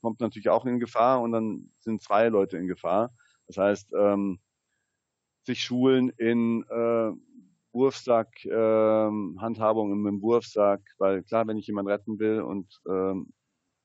[0.00, 3.12] kommt natürlich auch in Gefahr und dann sind zwei Leute in Gefahr.
[3.46, 4.38] Das heißt, ähm,
[5.44, 7.12] sich schulen in äh,
[7.72, 8.50] Wurfsack, äh,
[9.40, 13.32] Handhabung mit dem Wurfsack, weil klar, wenn ich jemanden retten will und ähm,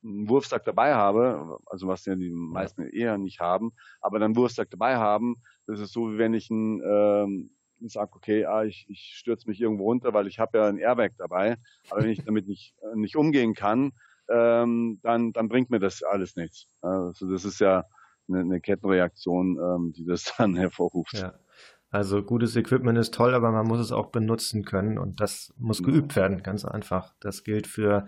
[0.05, 4.69] einen Wurfsack dabei habe, also was ja die meisten eher nicht haben, aber dann Wurfsack
[4.69, 5.37] dabei haben,
[5.67, 7.49] das ist so, wie wenn ich einen ähm,
[7.81, 11.11] sage, okay, ah, ich, ich stürze mich irgendwo runter, weil ich habe ja ein Airbag
[11.17, 11.57] dabei.
[11.89, 13.91] Aber wenn ich damit nicht, äh, nicht umgehen kann,
[14.29, 16.67] ähm, dann, dann bringt mir das alles nichts.
[16.81, 17.85] Also das ist ja
[18.27, 21.17] eine, eine Kettenreaktion, ähm, die das dann hervorruft.
[21.17, 21.33] Ja.
[21.91, 25.79] Also gutes Equipment ist toll, aber man muss es auch benutzen können und das muss
[25.79, 25.85] ja.
[25.85, 27.13] geübt werden, ganz einfach.
[27.21, 28.05] Das gilt für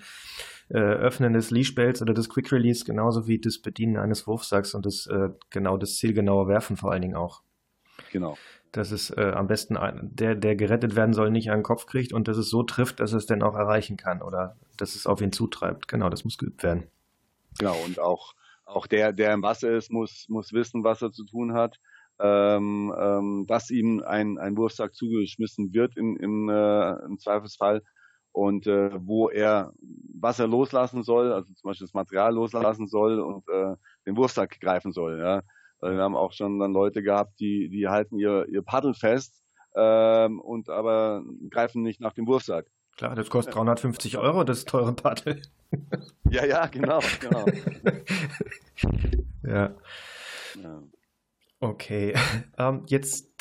[0.69, 4.85] äh, Öffnen des Leash-Belts oder des Quick Release genauso wie das Bedienen eines Wurfsacks und
[4.85, 7.43] das äh, genau das zielgenaue Werfen vor allen Dingen auch.
[8.11, 8.37] Genau
[8.71, 12.13] dass es äh, am besten ein, der, der gerettet werden soll, nicht einen Kopf kriegt
[12.13, 15.21] und dass es so trifft, dass es dann auch erreichen kann oder dass es auf
[15.21, 15.87] ihn zutreibt.
[15.87, 16.87] Genau, das muss geübt werden.
[17.57, 18.33] Genau, und auch,
[18.65, 21.79] auch der, der im Wasser ist, muss, muss wissen, was er zu tun hat.
[22.19, 27.83] Ähm, ähm, dass ihm ein, ein Wurfsack zugeschmissen wird in, im, äh, im Zweifelsfall
[28.31, 29.71] und äh, wo er
[30.19, 33.75] was er loslassen soll, also zum Beispiel das Material loslassen soll und äh,
[34.05, 35.19] den Wurfsack greifen soll.
[35.19, 35.41] Ja.
[35.81, 39.43] Wir haben auch schon dann Leute gehabt, die, die halten ihr, ihr Paddel fest
[39.75, 42.65] ähm, und aber greifen nicht nach dem Wurfsack.
[42.95, 45.41] Klar, das kostet 350 Euro, das teure Paddel.
[46.31, 47.45] Ja, ja, genau, genau.
[49.43, 49.75] ja.
[50.61, 50.83] ja.
[51.59, 52.13] Okay.
[52.59, 53.37] Ähm, jetzt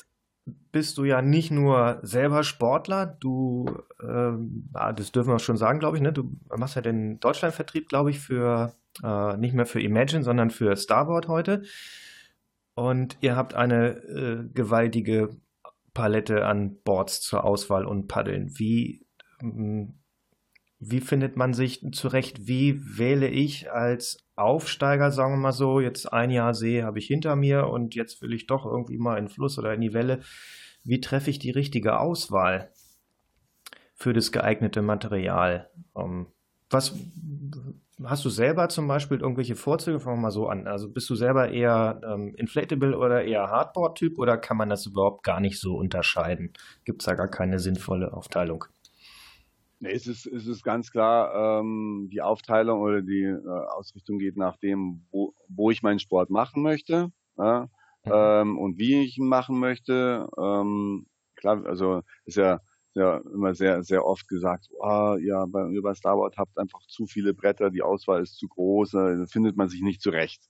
[0.72, 3.64] bist du ja nicht nur selber Sportler, du,
[4.02, 6.12] ähm, das dürfen wir schon sagen, glaube ich, ne?
[6.12, 10.76] Du machst ja den Deutschlandvertrieb, glaube ich, für äh, nicht mehr für Imagine, sondern für
[10.76, 11.62] Starboard heute.
[12.74, 15.30] Und ihr habt eine äh, gewaltige
[15.94, 18.58] Palette an Boards zur Auswahl und Paddeln.
[18.58, 19.06] Wie,
[19.40, 19.94] ähm,
[20.78, 22.46] wie findet man sich zurecht?
[22.46, 27.06] Wie wähle ich als Aufsteiger, sagen wir mal so, jetzt ein Jahr See habe ich
[27.06, 29.94] hinter mir und jetzt will ich doch irgendwie mal in den Fluss oder in die
[29.94, 30.20] Welle.
[30.84, 32.70] Wie treffe ich die richtige Auswahl
[33.94, 35.70] für das geeignete Material?
[35.96, 36.26] Ähm,
[36.68, 36.94] was
[38.04, 40.00] hast du selber zum Beispiel irgendwelche Vorzüge?
[40.00, 40.66] Fangen wir mal so an.
[40.66, 45.22] Also bist du selber eher ähm, Inflatable oder eher Hardboard-Typ oder kann man das überhaupt
[45.22, 46.52] gar nicht so unterscheiden?
[46.84, 48.66] Gibt es da gar keine sinnvolle Aufteilung?
[49.78, 54.36] Nee, es ist, es ist ganz klar, ähm, die Aufteilung oder die äh, Ausrichtung geht
[54.36, 57.68] nach dem, wo, wo ich meinen Sport machen möchte ja,
[58.04, 58.12] mhm.
[58.12, 60.28] ähm, und wie ich ihn machen möchte.
[60.38, 62.60] Ähm, klar, also ist ja,
[62.94, 67.06] ja immer sehr, sehr oft gesagt, oh, ja, bei, ihr bei Starboard habt einfach zu
[67.06, 70.42] viele Bretter, die Auswahl ist zu groß, äh, da findet man sich nicht zurecht.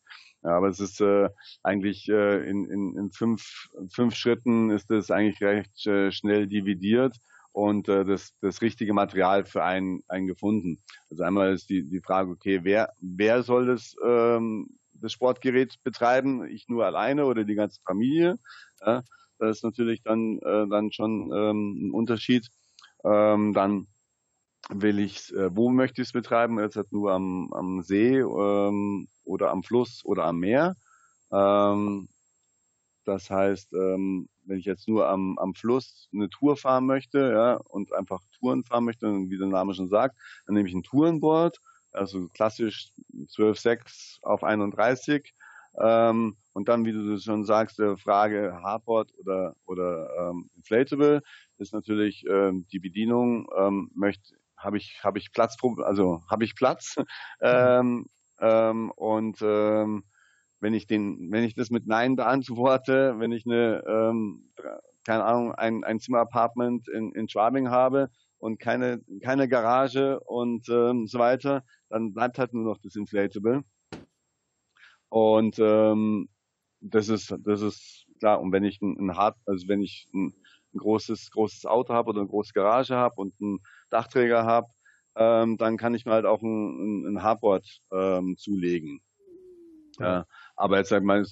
[0.43, 1.29] Ja, aber es ist äh,
[1.65, 7.17] eigentlich äh, in, in, in fünf, fünf Schritten ist es eigentlich recht äh, schnell dividiert
[7.57, 10.83] und äh, das, das richtige Material für einen, einen gefunden.
[11.11, 16.47] Also einmal ist die, die Frage, okay, wer, wer soll das, ähm, das Sportgerät betreiben?
[16.47, 18.37] Ich nur alleine oder die ganze Familie?
[18.85, 19.03] Ja,
[19.39, 22.47] das ist natürlich dann, äh, dann schon ähm, ein Unterschied.
[23.05, 23.87] Ähm, dann
[24.69, 26.61] will ich, äh, wo möchte ich es betreiben?
[26.61, 30.77] Jetzt halt nur am, am See ähm, oder am Fluss oder am Meer.
[31.33, 32.09] Ähm,
[33.07, 37.55] das heißt, ähm, wenn ich jetzt nur am, am Fluss eine Tour fahren möchte, ja,
[37.69, 40.17] und einfach Touren fahren möchte, wie der Name schon sagt,
[40.47, 41.59] dann nehme ich ein Tourenboard,
[41.93, 45.35] also klassisch 12,6 auf 31.
[45.79, 51.23] Ähm, und dann, wie du schon sagst, der Frage Hardboard oder, oder ähm, Inflatable
[51.59, 53.49] ist natürlich ähm, die Bedienung.
[53.57, 56.97] Ähm, möchte, habe ich, habe ich Platz, also habe ich Platz?
[57.41, 58.07] ähm,
[58.41, 60.05] ähm, und ähm,
[60.61, 64.51] wenn ich den, wenn ich das mit Nein beantworte, wenn ich eine, ähm,
[65.05, 71.07] keine Ahnung, ein, ein Zimmer-Apartment in, in Schwabing habe und keine, keine Garage und ähm,
[71.07, 73.63] so weiter, dann bleibt halt nur noch das Inflatable.
[75.09, 76.29] Und ähm,
[76.81, 78.41] das ist, das ist klar.
[78.41, 80.35] Und wenn ich ein, ein Hard, also wenn ich ein,
[80.75, 84.69] ein großes, großes Auto habe oder eine große Garage habe und einen Dachträger habe,
[85.17, 89.01] ähm, dann kann ich mir halt auch ein, ein, ein Hardboard ähm, zulegen.
[89.99, 90.27] Ja.
[90.57, 91.25] Aber jetzt sag mal,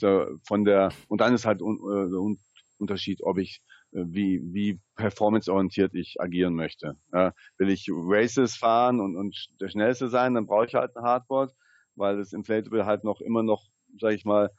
[0.45, 2.37] von der, und dann ist halt un, äh,
[2.79, 6.97] Unterschied, ob ich, äh, wie, wie performanceorientiert ich agieren möchte.
[7.13, 11.05] Ja, will ich Races fahren und, und der Schnellste sein, dann brauche ich halt ein
[11.05, 11.55] Hardboard,
[11.97, 13.65] weil das Inflatable halt noch immer noch,
[13.99, 14.51] sag ich mal,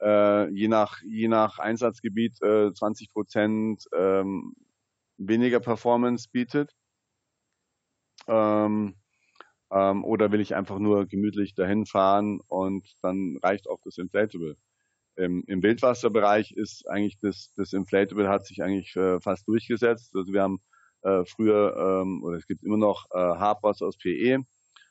[0.00, 4.54] äh, je nach je nach Einsatzgebiet äh, 20 Prozent ähm,
[5.18, 6.72] weniger Performance bietet.
[8.26, 8.94] Ähm,
[9.72, 14.56] ähm, oder will ich einfach nur gemütlich dahin fahren und dann reicht auch das Inflatable.
[15.16, 20.14] Im, im Wildwasserbereich ist eigentlich das, das Inflatable hat sich eigentlich äh, fast durchgesetzt.
[20.14, 20.60] Also wir haben
[21.02, 24.38] äh, früher, ähm, oder es gibt immer noch äh, Hardboards aus PE,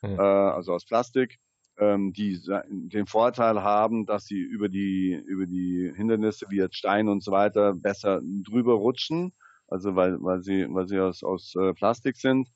[0.02, 0.20] mhm.
[0.20, 1.38] äh, also aus Plastik,
[1.78, 2.40] ähm, die
[2.70, 7.32] den Vorteil haben, dass sie über die, über die Hindernisse wie jetzt Stein und so
[7.32, 9.34] weiter besser drüber rutschen,
[9.68, 12.50] also weil, weil sie, weil sie aus, aus äh, Plastik sind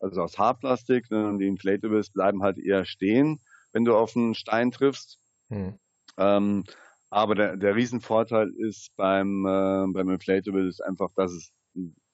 [0.00, 1.10] also aus Hartplastik.
[1.10, 1.36] Ne?
[1.38, 3.40] Die Inflatables bleiben halt eher stehen,
[3.72, 5.18] wenn du auf einen Stein triffst.
[5.48, 5.78] Hm.
[6.16, 6.64] Ähm,
[7.10, 11.52] aber der, der Riesenvorteil ist beim, äh, beim Inflatable ist einfach, dass es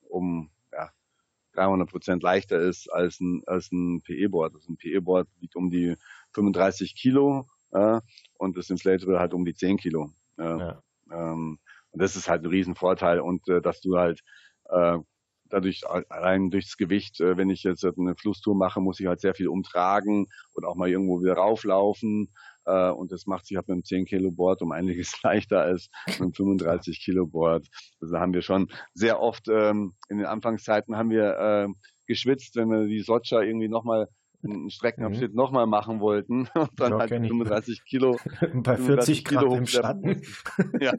[0.08, 0.90] um ja,
[1.54, 4.54] 300 Prozent leichter ist als ein, als ein PE-Board.
[4.54, 5.96] Also ein PE-Board wiegt um die
[6.32, 8.00] 35 Kilo äh,
[8.34, 10.10] und das Inflatable halt um die 10 Kilo.
[10.38, 10.82] Äh, ja.
[11.10, 11.58] ähm,
[11.90, 14.20] und das ist halt ein Riesenvorteil und äh, dass du halt
[14.68, 14.98] äh,
[15.54, 19.34] dadurch allein durchs Gewicht, äh, wenn ich jetzt eine Flusstour mache, muss ich halt sehr
[19.34, 22.32] viel umtragen und auch mal irgendwo wieder rauflaufen.
[22.66, 25.88] Äh, und das macht sich halt mit einem 10 Kilo Board um einiges leichter als
[26.06, 27.66] mit einem 35 Kilo Board.
[28.00, 31.68] Also haben wir schon sehr oft ähm, in den Anfangszeiten haben wir äh,
[32.06, 34.08] geschwitzt, wenn wir die Socha irgendwie nochmal
[34.42, 35.36] einen Streckenabschnitt mhm.
[35.36, 38.18] nochmal machen wollten und dann ja, halt 35 Kilo
[38.54, 40.22] bei 40 Grad Kilo im Schatten.
[40.80, 40.92] ja.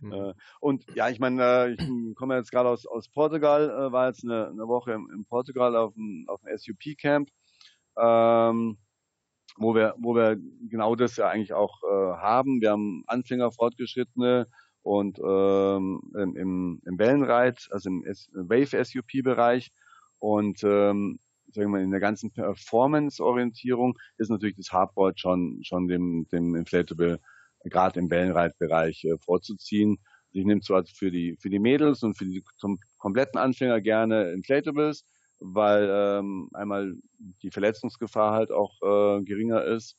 [0.00, 0.12] Mhm.
[0.12, 4.08] Äh, und ja, ich meine, äh, ich komme jetzt gerade aus, aus Portugal, äh, war
[4.08, 7.30] jetzt eine, eine Woche in, in Portugal auf dem, auf dem SUP-Camp,
[7.98, 8.78] ähm,
[9.56, 10.36] wo wir, wo wir
[10.68, 12.60] genau das ja eigentlich auch äh, haben.
[12.60, 14.46] Wir haben Anfänger, Fortgeschrittene
[14.82, 19.72] und ähm, im, im Wellenreit, also im Wave-SUP-Bereich
[20.18, 21.18] und ähm,
[21.52, 27.20] sagen wir, in der ganzen Performance-Orientierung ist natürlich das Hardboard schon, schon dem, dem Inflatable
[27.68, 29.98] gerade im Wellenreitbereich äh, vorzuziehen.
[30.32, 34.30] Ich nehme zwar für die, für die Mädels und für die zum kompletten Anfänger gerne
[34.32, 35.04] Inflatables,
[35.40, 36.94] weil ähm, einmal
[37.42, 39.96] die Verletzungsgefahr halt auch äh, geringer ist.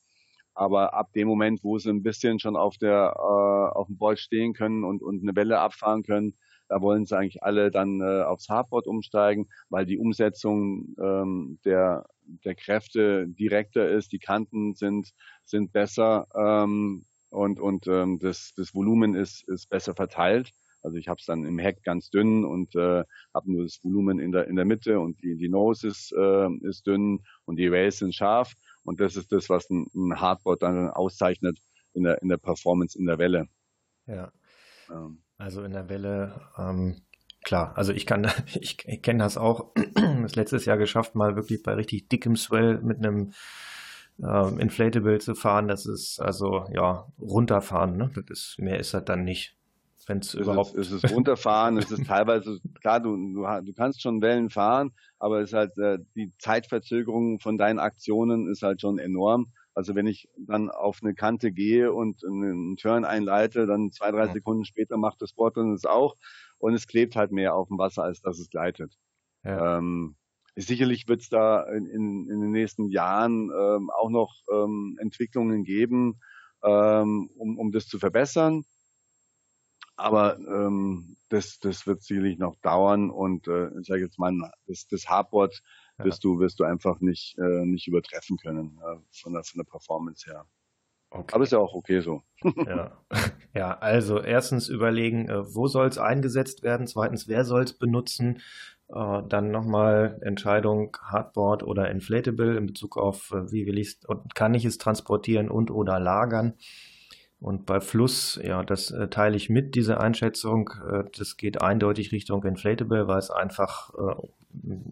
[0.54, 4.18] Aber ab dem Moment, wo sie ein bisschen schon auf der äh, auf dem Board
[4.18, 6.34] stehen können und, und eine Welle abfahren können,
[6.68, 12.06] Da wollen sie eigentlich alle dann äh, aufs Hardboard umsteigen, weil die Umsetzung ähm, der,
[12.44, 15.10] der Kräfte direkter ist, die Kanten sind,
[15.44, 20.52] sind besser ähm, und, und ähm, das, das Volumen ist, ist besser verteilt.
[20.82, 24.18] Also ich habe es dann im Heck ganz dünn und äh, habe nur das Volumen
[24.18, 27.68] in der in der Mitte und die, die Nose ist, äh, ist dünn und die
[27.68, 31.58] Rails sind scharf und das ist das, was ein, ein Hardboard dann auszeichnet
[31.92, 33.48] in der in der Performance in der Welle.
[34.06, 34.32] Ja.
[34.90, 35.22] Ähm.
[35.40, 36.96] Also in der Welle, ähm,
[37.42, 39.72] klar, also ich kann, ich, ich kenne das auch,
[40.22, 43.32] das letztes Jahr geschafft, mal wirklich bei richtig dickem Swell mit einem
[44.22, 45.68] ähm, Inflatable zu fahren.
[45.68, 48.10] Das ist also ja runterfahren, ne?
[48.14, 49.56] Das ist, mehr ist das dann nicht
[50.10, 50.74] wenn es überhaupt.
[50.74, 55.40] Es ist runterfahren, es ist teilweise, klar, du, du, du, kannst schon Wellen fahren, aber
[55.40, 59.52] es ist halt, äh, die Zeitverzögerung von deinen Aktionen ist halt schon enorm.
[59.72, 64.26] Also wenn ich dann auf eine Kante gehe und einen Turn einleite, dann zwei, drei
[64.28, 66.16] Sekunden später macht das Board dann es auch
[66.58, 68.98] und es klebt halt mehr auf dem Wasser, als dass es gleitet.
[69.44, 69.78] Ja.
[69.78, 70.16] Ähm,
[70.56, 75.64] sicherlich wird es da in, in, in, den nächsten Jahren ähm, auch noch ähm, Entwicklungen
[75.64, 76.20] geben,
[76.62, 78.64] ähm, um, um das zu verbessern.
[79.96, 84.32] Aber ähm, das, das wird sicherlich noch dauern und äh, ich sage jetzt mal,
[84.66, 85.62] das, das Hardboard
[85.98, 86.04] ja.
[86.04, 89.70] wirst du wirst du einfach nicht äh, nicht übertreffen können äh, von der von der
[89.70, 90.46] Performance her.
[91.10, 91.34] Okay.
[91.34, 92.22] Aber ist ja auch okay so.
[92.66, 92.96] ja.
[93.54, 98.40] ja, also erstens überlegen, äh, wo soll es eingesetzt werden, zweitens, wer soll es benutzen,
[98.94, 104.04] äh, dann nochmal Entscheidung Hardboard oder Inflatable in Bezug auf, äh, wie will ich es
[104.06, 106.54] und kann ich es transportieren und oder lagern.
[107.40, 110.70] Und bei Fluss, ja, das äh, teile ich mit, diese Einschätzung.
[110.90, 113.92] Äh, das geht eindeutig Richtung Inflatable, weil es einfach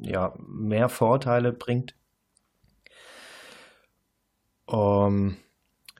[0.02, 1.94] ja, mehr Vorteile bringt.
[4.70, 5.36] Ähm,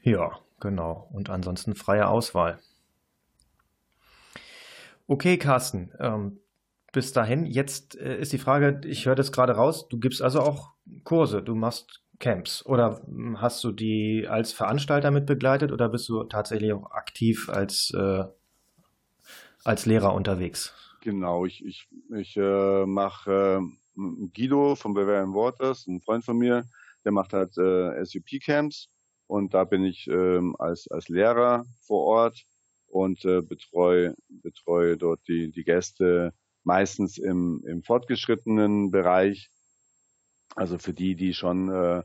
[0.03, 1.09] ja, genau.
[1.13, 2.59] Und ansonsten freie Auswahl.
[5.07, 5.91] Okay, Carsten.
[5.99, 6.39] Ähm,
[6.93, 7.45] bis dahin.
[7.45, 10.73] Jetzt äh, ist die Frage, ich höre das gerade raus, du gibst also auch
[11.05, 12.65] Kurse, du machst Camps?
[12.67, 17.49] Oder hm, hast du die als Veranstalter mit begleitet oder bist du tatsächlich auch aktiv
[17.49, 18.25] als, äh,
[19.65, 20.75] als Lehrer unterwegs?
[21.01, 26.65] Genau, ich, ich, ich äh, mache äh, Guido von Bavarian Waters, ein Freund von mir,
[27.05, 28.89] der macht halt äh, SUP-Camps
[29.27, 32.45] und da bin ich ähm, als, als Lehrer vor Ort
[32.89, 36.33] und äh, betreue, betreue dort die, die Gäste
[36.65, 39.51] meistens im, im fortgeschrittenen Bereich
[40.59, 42.03] also für die, die schon äh,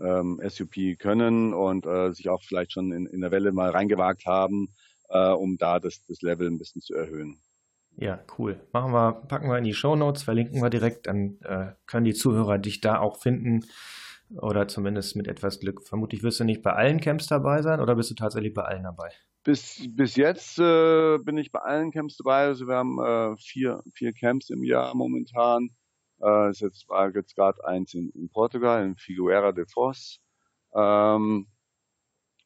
[0.00, 4.24] ähm, SUP können und äh, sich auch vielleicht schon in, in der Welle mal reingewagt
[4.26, 4.74] haben,
[5.08, 7.40] äh, um da das, das Level ein bisschen zu erhöhen.
[7.96, 8.60] Ja, cool.
[8.72, 12.14] Machen wir, packen wir in die Show Notes, verlinken wir direkt, dann äh, können die
[12.14, 13.64] Zuhörer dich da auch finden
[14.30, 15.86] oder zumindest mit etwas Glück.
[15.86, 18.84] Vermutlich wirst du nicht bei allen Camps dabei sein oder bist du tatsächlich bei allen
[18.84, 19.10] dabei?
[19.42, 22.44] Bis, bis jetzt äh, bin ich bei allen Camps dabei.
[22.44, 25.70] Also wir haben äh, vier, vier Camps im Jahr momentan.
[26.22, 30.20] Äh, ist jetzt war jetzt gerade eins in, in, Portugal, in Figueira de Foz.
[30.74, 31.46] Ähm,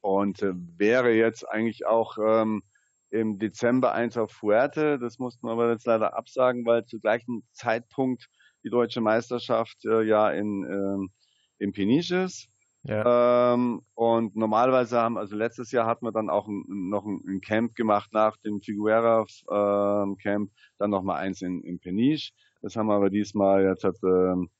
[0.02, 2.62] und äh, wäre jetzt eigentlich auch ähm,
[3.10, 4.98] im Dezember eins auf Fuerte.
[4.98, 8.28] Das mussten wir aber jetzt leider absagen, weil zu gleichen Zeitpunkt
[8.64, 12.48] die deutsche Meisterschaft äh, ja in, äh, in Peniche ist.
[12.86, 13.54] Ja.
[13.54, 17.40] Ähm, und normalerweise haben, also letztes Jahr hatten wir dann auch ein, noch ein, ein,
[17.40, 22.32] Camp gemacht nach dem Figuera ähm, Camp, dann nochmal eins in, in Peniche.
[22.60, 24.50] Das haben wir aber diesmal jetzt hat, ähm,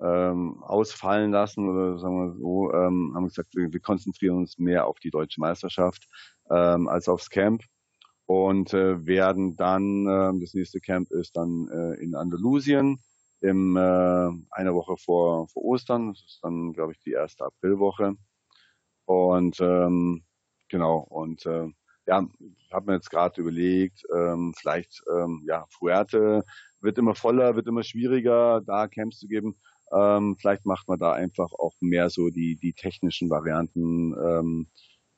[0.00, 4.86] ähm, ausfallen lassen oder sagen wir so, ähm, haben gesagt, wir, wir konzentrieren uns mehr
[4.86, 6.06] auf die deutsche Meisterschaft
[6.50, 7.62] ähm, als aufs Camp
[8.26, 12.98] und äh, werden dann, äh, das nächste Camp ist dann äh, in Andalusien
[13.48, 16.08] im äh, eine Woche vor, vor Ostern.
[16.12, 18.14] Das ist dann, glaube ich, die erste Aprilwoche.
[19.06, 20.24] Und ähm,
[20.68, 21.68] genau, und äh,
[22.06, 22.26] ja,
[22.72, 26.44] habe mir jetzt gerade überlegt, ähm, vielleicht ähm, ja, Fuerte
[26.80, 29.56] wird immer voller, wird immer schwieriger, da Camps zu geben.
[29.92, 34.68] Ähm, vielleicht macht man da einfach auch mehr so die, die technischen Varianten, ähm,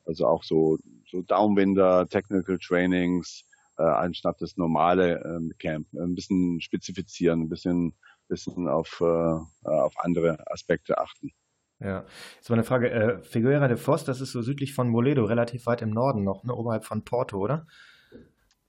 [0.05, 0.77] also auch so,
[1.09, 3.43] so Downwinder, Technical Trainings,
[3.77, 5.87] äh, anstatt das normale ähm, Camp.
[5.93, 7.95] Ein bisschen spezifizieren, ein bisschen,
[8.29, 11.31] bisschen auf, äh, auf andere Aspekte achten.
[11.79, 12.89] Ja, jetzt mal eine Frage.
[12.91, 16.43] Äh, Figueira de Foz, das ist so südlich von Moledo, relativ weit im Norden noch,
[16.43, 16.53] ne?
[16.53, 17.67] oberhalb von Porto, oder?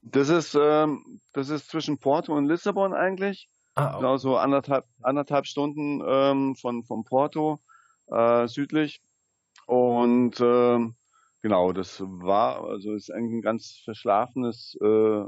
[0.02, 3.48] Das ist, ähm, das ist zwischen Porto und Lissabon eigentlich.
[3.74, 3.96] Ah, okay.
[3.98, 7.60] Genau so anderthalb, anderthalb Stunden ähm, von, von Porto
[8.06, 9.02] äh, südlich.
[9.66, 10.96] Und ähm,
[11.42, 15.24] genau, das war, also ist eigentlich ein ganz verschlafenes äh,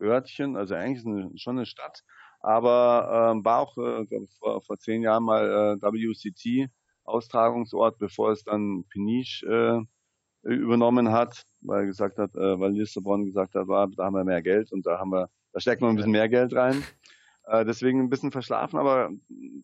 [0.00, 2.02] Örtchen, also eigentlich ist eine, schon eine Stadt,
[2.44, 4.04] aber ähm, war auch, äh,
[4.38, 6.70] vor, vor zehn Jahren mal äh, WCT
[7.04, 9.86] Austragungsort, bevor es dann Peniche
[10.42, 11.46] äh, übernommen hat.
[11.62, 14.72] weil er gesagt hat, äh, weil Lissabon gesagt hat, war, da haben wir mehr Geld
[14.72, 16.84] und da haben wir, da steckt noch ein bisschen mehr Geld rein.
[17.46, 19.10] Äh, deswegen ein bisschen verschlafen, aber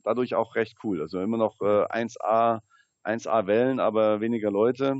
[0.02, 1.00] dadurch auch recht cool.
[1.00, 2.60] Also immer noch äh, 1A,
[3.04, 4.96] 1A Wellen, aber weniger Leute,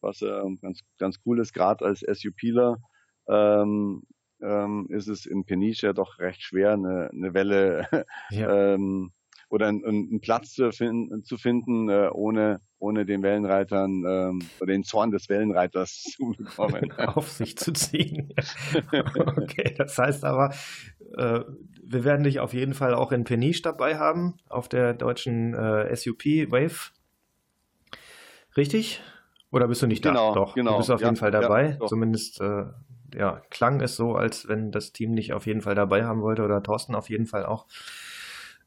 [0.00, 2.78] was äh, ganz, ganz cool ist, gerade als SUPler.
[3.28, 4.02] Ähm,
[4.42, 7.86] ähm, ist es in Peniche ja doch recht schwer, eine, eine Welle
[8.30, 8.74] ja.
[8.74, 9.12] ähm,
[9.48, 14.72] oder einen, einen Platz zu finden, zu finden äh, ohne, ohne den Wellenreitern ähm, oder
[14.72, 16.90] den Zorn des Wellenreiters zu bekommen.
[16.98, 18.32] Auf sich zu ziehen.
[19.36, 20.54] okay, das heißt aber,
[21.16, 21.40] äh,
[21.82, 25.94] wir werden dich auf jeden Fall auch in Peniche dabei haben, auf der deutschen äh,
[25.94, 26.92] SUP Wave.
[28.56, 29.02] Richtig?
[29.50, 30.40] Oder bist du nicht genau, da?
[30.40, 30.72] Doch, genau.
[30.72, 31.76] du bist auf ja, jeden Fall dabei.
[31.78, 32.64] Ja, Zumindest äh,
[33.14, 36.42] ja, klang es so, als wenn das Team nicht auf jeden Fall dabei haben wollte
[36.42, 37.66] oder Thorsten auf jeden Fall auch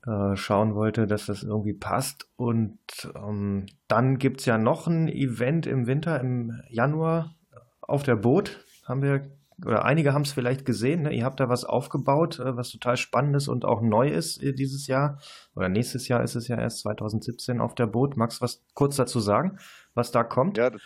[0.06, 2.28] äh, schauen wollte, dass das irgendwie passt.
[2.36, 2.78] Und
[3.16, 7.36] ähm, dann gibt es ja noch ein Event im Winter, im Januar
[7.82, 8.64] auf der Boot.
[8.86, 9.32] Haben wir,
[9.66, 11.14] oder einige haben es vielleicht gesehen, ne?
[11.14, 14.54] ihr habt da was aufgebaut, äh, was total spannend ist und auch neu ist äh,
[14.54, 15.20] dieses Jahr.
[15.56, 18.16] Oder nächstes Jahr ist es ja erst 2017 auf der Boot.
[18.16, 19.58] Magst du was kurz dazu sagen,
[19.96, 20.58] was da kommt?
[20.58, 20.82] Ja, das,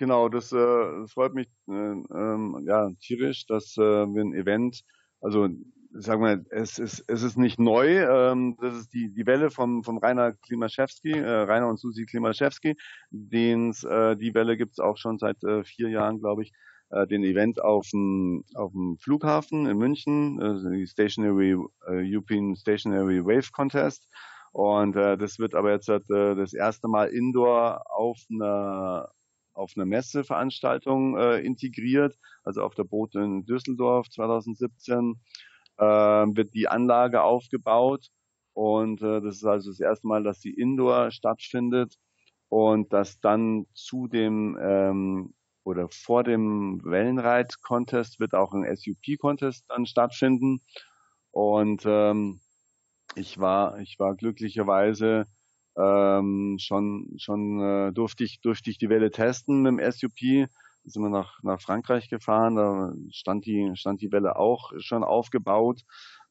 [0.00, 4.82] genau, das, äh, das freut mich äh, ähm, ja, tierisch, dass äh, wir ein Event,
[5.20, 5.48] also
[5.92, 7.98] sagen wir, es ist, es ist nicht neu.
[7.98, 12.76] Ähm, das ist die, die Welle vom, vom Rainer Klimaschewski, äh, Rainer und Susi Klimaschewski.
[13.10, 16.52] Den's, äh, die Welle gibt's auch schon seit äh, vier Jahren, glaube ich.
[16.90, 21.52] Äh, den Event auf dem, auf dem Flughafen in München, äh, die Stationary,
[21.86, 24.08] äh, European Stationary Wave Contest.
[24.52, 29.08] Und äh, das wird aber jetzt äh, das erste Mal indoor auf einer
[29.52, 35.20] auf einer Messeveranstaltung äh, integriert, also auf der Boot in Düsseldorf 2017
[35.78, 38.08] äh, wird die Anlage aufgebaut
[38.52, 41.94] und äh, das ist also das erste Mal, dass die Indoor stattfindet
[42.48, 45.34] und dass dann zu dem ähm,
[45.64, 50.60] oder vor dem Wellenreit-Contest wird auch ein SUP-Contest dann stattfinden
[51.30, 52.40] und ähm,
[53.14, 55.26] ich war ich war glücklicherweise
[55.80, 60.48] ähm, schon schon äh, durfte ich durfte ich die Welle testen mit dem SUP
[60.84, 65.82] sind wir nach, nach Frankreich gefahren, da stand die, stand die Welle auch schon aufgebaut.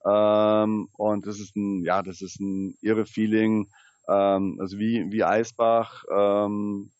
[0.05, 3.69] Ähm, und das ist ein, ja, das ist ein irre Feeling.
[4.07, 6.91] Ähm, also wie, wie Eisbach, ähm,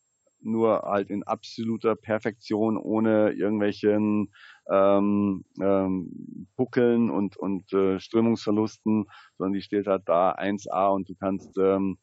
[0.42, 4.32] nur halt in absoluter Perfektion, ohne irgendwelchen
[4.72, 9.06] ähm, ähm, Buckeln und, und äh, Strömungsverlusten,
[9.38, 11.98] sondern die steht halt da 1A und du kannst ähm,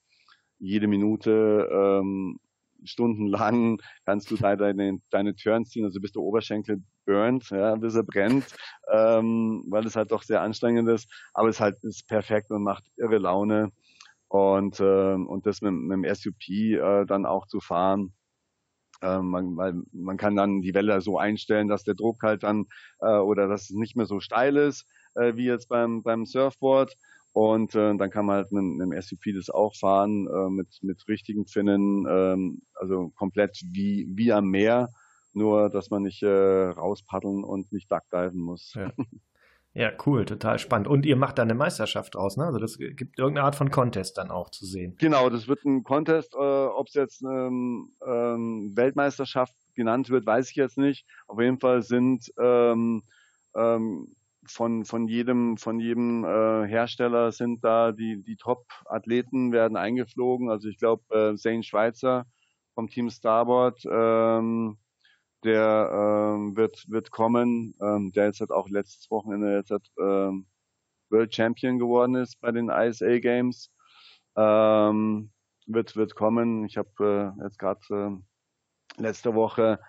[0.59, 2.39] jede Minute ähm,
[2.85, 7.95] stundenlang kannst du da deine, deine Turns ziehen, also bis der Oberschenkel burnt, ja, bis
[7.95, 8.55] er brennt,
[8.93, 12.85] ähm, weil es halt doch sehr anstrengend ist, aber es halt ist perfekt und macht
[12.97, 13.71] irre Laune.
[14.29, 18.13] Und, äh, und das mit, mit dem SUP äh, dann auch zu fahren,
[19.03, 22.67] ähm, man, weil man kann dann die Welle so einstellen, dass der Druck halt dann
[23.01, 24.87] äh, oder dass es nicht mehr so steil ist
[25.17, 26.95] äh, wie jetzt beim beim Surfboard
[27.37, 30.69] und äh, dann kann man halt mit, mit dem SUP das auch fahren, äh, mit,
[30.81, 34.89] mit richtigen Finnen, ähm, also komplett wie, wie am Meer,
[35.35, 38.73] nur dass man nicht äh, rauspaddeln und nicht duckdiven muss.
[38.75, 38.91] Ja.
[39.75, 39.93] ja.
[40.07, 40.89] cool, total spannend.
[40.89, 42.47] Und ihr macht da eine Meisterschaft draus, ne?
[42.47, 44.97] Also das gibt irgendeine Art von Contest dann auch zu sehen.
[44.99, 50.49] Genau, das wird ein Contest, äh, ob es jetzt ähm, ähm, Weltmeisterschaft genannt wird, weiß
[50.49, 51.05] ich jetzt nicht.
[51.27, 53.03] Auf jeden Fall sind ähm,
[53.55, 54.17] ähm,
[54.49, 60.51] von, von jedem, von jedem äh, Hersteller sind da die, die Top-Athleten werden eingeflogen.
[60.51, 62.27] Also ich glaube, äh, Zane Schweizer
[62.75, 64.79] vom Team Starboard, ähm,
[65.45, 70.47] der ähm, wird, wird kommen, ähm, der jetzt hat auch letztes Wochenende jetzt hat, ähm,
[71.11, 73.71] World Champion geworden ist bei den ISA Games.
[74.37, 75.31] Ähm,
[75.67, 76.65] wird, wird kommen.
[76.65, 79.81] Ich habe äh, jetzt gerade äh, letzte Woche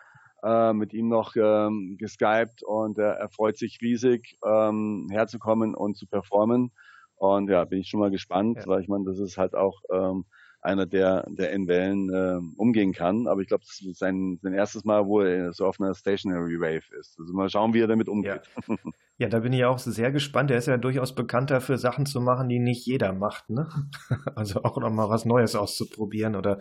[0.44, 5.98] äh, mit ihm noch ähm, geskypt und er, er freut sich riesig, ähm, herzukommen und
[5.98, 6.72] zu performen.
[7.16, 8.68] Und ja, bin ich schon mal gespannt, ja.
[8.68, 10.26] weil ich meine, das ist halt auch ähm,
[10.62, 13.28] einer, der, der in Wellen äh, umgehen kann.
[13.28, 16.60] Aber ich glaube, das ist sein, sein erstes Mal, wo er so auf einer Stationary
[16.60, 17.18] Wave ist.
[17.20, 18.42] Also mal schauen, wie er damit umgeht.
[18.68, 18.76] Ja.
[19.18, 20.52] ja, da bin ich auch sehr gespannt.
[20.52, 23.50] Er ist ja durchaus bekannt dafür, Sachen zu machen, die nicht jeder macht.
[23.50, 23.68] Ne?
[24.36, 26.60] Also auch noch mal was Neues auszuprobieren oder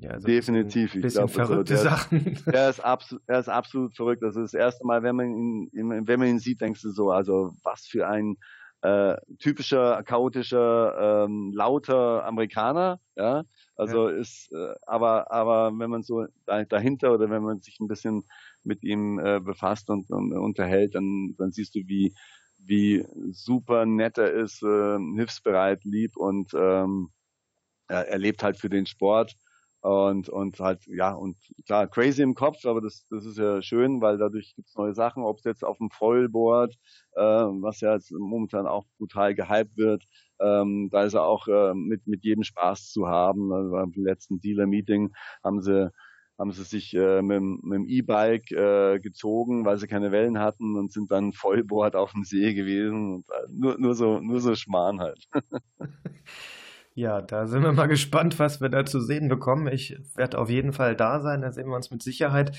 [0.00, 0.94] ja, also Definitiv.
[0.94, 2.38] Ein bisschen glaub, verrückte also, der Sachen.
[2.52, 4.22] Er, ist absolut, er ist absolut verrückt.
[4.22, 5.26] Das ist das erste Mal, wenn man
[5.72, 8.36] ihn, wenn man ihn sieht, denkst du so, also was für ein
[8.82, 13.00] äh, typischer, chaotischer, ähm, lauter Amerikaner.
[13.16, 13.44] Ja,
[13.76, 14.16] also ja.
[14.16, 18.24] ist, äh, aber, aber wenn man so dahinter oder wenn man sich ein bisschen
[18.62, 22.14] mit ihm äh, befasst und, und unterhält, dann, dann siehst du, wie,
[22.58, 27.08] wie super nett er ist, äh, hilfsbereit, lieb und ähm,
[27.88, 29.34] er, er lebt halt für den Sport
[29.84, 34.00] und, und halt, ja, und klar, crazy im Kopf, aber das, das ist ja schön,
[34.00, 36.74] weil dadurch gibt's neue Sachen, ob es jetzt auf dem Foilboard,
[37.16, 40.02] äh, was ja jetzt momentan auch brutal gehypt wird,
[40.40, 43.52] ähm, da ist er auch äh, mit, mit jedem Spaß zu haben.
[43.52, 45.12] Also beim letzten Dealer-Meeting
[45.44, 45.90] haben sie
[46.38, 50.76] haben sie sich äh, mit, mit dem E-Bike äh, gezogen, weil sie keine Wellen hatten
[50.76, 53.16] und sind dann Vollboard auf dem See gewesen.
[53.16, 55.28] Und, äh, nur, nur so, nur so Schmarrn halt.
[56.94, 59.66] Ja, da sind wir mal gespannt, was wir da zu sehen bekommen.
[59.66, 62.56] Ich werde auf jeden Fall da sein, da sehen wir uns mit Sicherheit.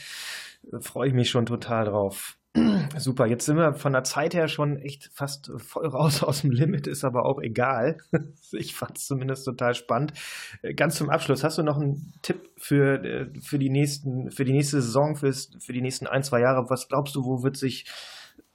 [0.70, 2.38] Da freue ich mich schon total drauf.
[2.98, 6.52] Super, jetzt sind wir von der Zeit her schon echt fast voll raus aus dem
[6.52, 7.98] Limit, ist aber auch egal.
[8.52, 10.14] Ich fand es zumindest total spannend.
[10.78, 14.82] Ganz zum Abschluss, hast du noch einen Tipp für, für, die, nächsten, für die nächste
[14.82, 16.70] Saison, fürs, für die nächsten ein, zwei Jahre?
[16.70, 17.86] Was glaubst du, wo wird sich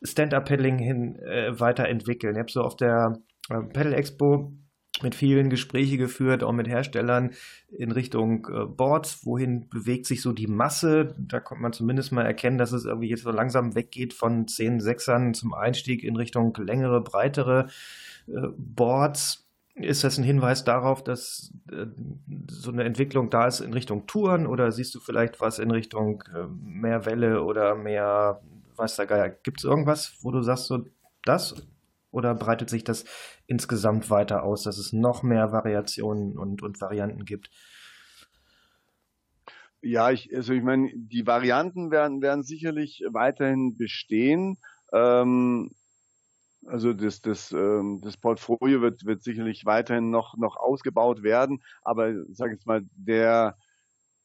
[0.02, 2.34] Stand-Up-Paddling hin äh, weiterentwickeln?
[2.34, 3.18] Ich habe so auf der
[3.50, 4.54] äh, Paddle Expo
[5.02, 7.32] mit vielen Gespräche geführt, auch mit Herstellern
[7.70, 9.24] in Richtung äh, Boards.
[9.24, 11.14] Wohin bewegt sich so die Masse?
[11.18, 14.80] Da konnte man zumindest mal erkennen, dass es irgendwie jetzt so langsam weggeht von 10
[14.80, 17.68] Sechsern zum Einstieg in Richtung längere, breitere
[18.28, 19.46] äh, Boards.
[19.74, 21.86] Ist das ein Hinweis darauf, dass äh,
[22.50, 26.22] so eine Entwicklung da ist in Richtung Touren oder siehst du vielleicht was in Richtung
[26.34, 28.40] äh, mehr Welle oder mehr,
[28.76, 29.30] weiß der Geier?
[29.30, 30.84] Gibt es irgendwas, wo du sagst, so
[31.24, 31.54] das
[32.10, 33.04] oder breitet sich das
[33.46, 37.50] insgesamt weiter aus, dass es noch mehr Variationen und, und Varianten gibt?
[39.82, 44.58] Ja, ich, also ich meine, die Varianten werden, werden sicherlich weiterhin bestehen.
[44.92, 45.70] Ähm,
[46.66, 51.62] also das, das, ähm, das Portfolio wird, wird sicherlich weiterhin noch, noch ausgebaut werden.
[51.82, 53.56] Aber sag ich mal, der,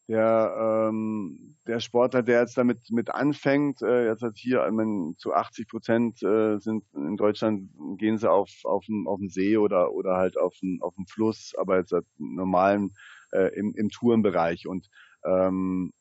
[0.07, 5.15] der, ähm, der Sportler, der jetzt damit mit anfängt, äh, jetzt hat hier, ich meine,
[5.17, 9.91] zu 80 Prozent äh, sind in Deutschland gehen sie auf auf dem auf See oder
[9.93, 12.91] oder halt auf dem auf dem Fluss, aber jetzt halt normalen
[13.31, 14.67] äh, im im Tourenbereich.
[14.67, 14.89] Und
[15.25, 15.91] ähm,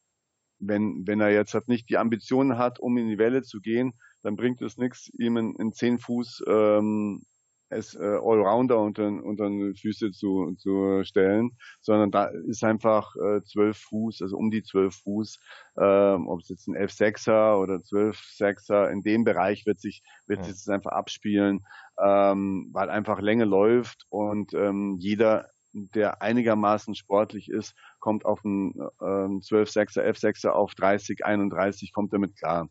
[0.59, 3.95] wenn wenn er jetzt halt nicht die Ambitionen hat, um in die Welle zu gehen,
[4.23, 7.23] dann bringt es nichts, ihm in, in 10 Fuß ähm,
[7.69, 13.43] es äh, Allrounder unter, unter die Füße zu, zu stellen, sondern da ist einfach äh,
[13.43, 15.39] 12 Fuß, also um die 12 Fuß,
[15.79, 20.41] ähm, ob es jetzt ein F6er oder 12 6er, in dem Bereich wird sich, wird
[20.41, 20.45] ja.
[20.45, 21.65] sich das einfach abspielen,
[21.99, 28.75] ähm, weil einfach Länge läuft und ähm, jeder der einigermaßen sportlich ist, kommt auf einen
[29.01, 32.69] ähm, 12-6er, F6er auf 30, 31, kommt damit klar.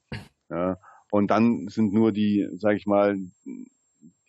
[0.49, 0.77] Ja.
[1.11, 3.17] Und dann sind nur die, sag ich mal,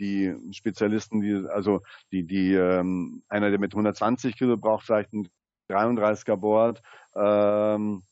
[0.04, 1.80] die Spezialisten, die, also
[2.12, 5.28] die, die, ähm, einer, der mit 120 Kilo braucht, vielleicht ein
[5.68, 6.82] 33er Board,
[7.16, 8.02] ähm,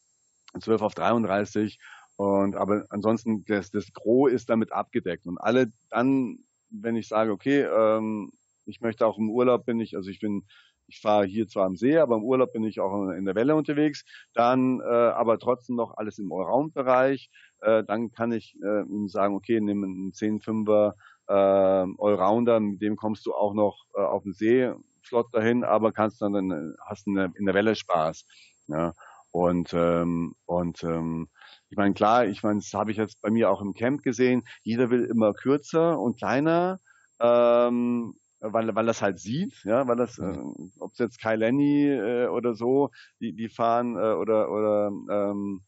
[0.58, 1.78] 12 auf 33.
[2.16, 5.26] Und aber ansonsten, das, das Gros ist damit abgedeckt.
[5.26, 6.38] Und alle dann,
[6.70, 8.30] wenn ich sage, okay, ähm,
[8.64, 10.44] ich möchte auch im Urlaub bin ich, also ich bin,
[10.86, 13.56] ich fahre hier zwar am See, aber im Urlaub bin ich auch in der Welle
[13.56, 17.30] unterwegs, dann äh, aber trotzdem noch alles im Allround-Bereich,
[17.60, 20.94] äh, dann kann ich äh, sagen, okay, nimm einen 10-5er
[21.28, 25.92] äh, Allrounder, mit dem kommst du auch noch äh, auf den See flott dahin, aber
[25.92, 28.24] kannst dann, dann hast in der, in der Welle Spaß.
[28.68, 28.94] Ja.
[29.30, 31.28] Und ähm, und ähm,
[31.70, 34.42] ich meine klar, ich meine, das habe ich jetzt bei mir auch im Camp gesehen.
[34.62, 36.80] Jeder will immer kürzer und kleiner,
[37.18, 40.36] ähm, weil weil das halt sieht, ja, weil das, äh,
[40.78, 45.62] ob es jetzt Kai Lenny äh, oder so, die die fahren äh, oder oder ähm,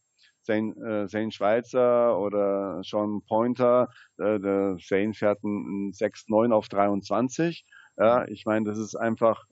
[0.45, 3.89] Zane, äh, Zane Schweizer oder Sean Pointer.
[4.17, 7.65] Äh, der Zane fährt ein, ein 6-9 auf 23.
[7.97, 9.45] Ja, ich meine, das ist einfach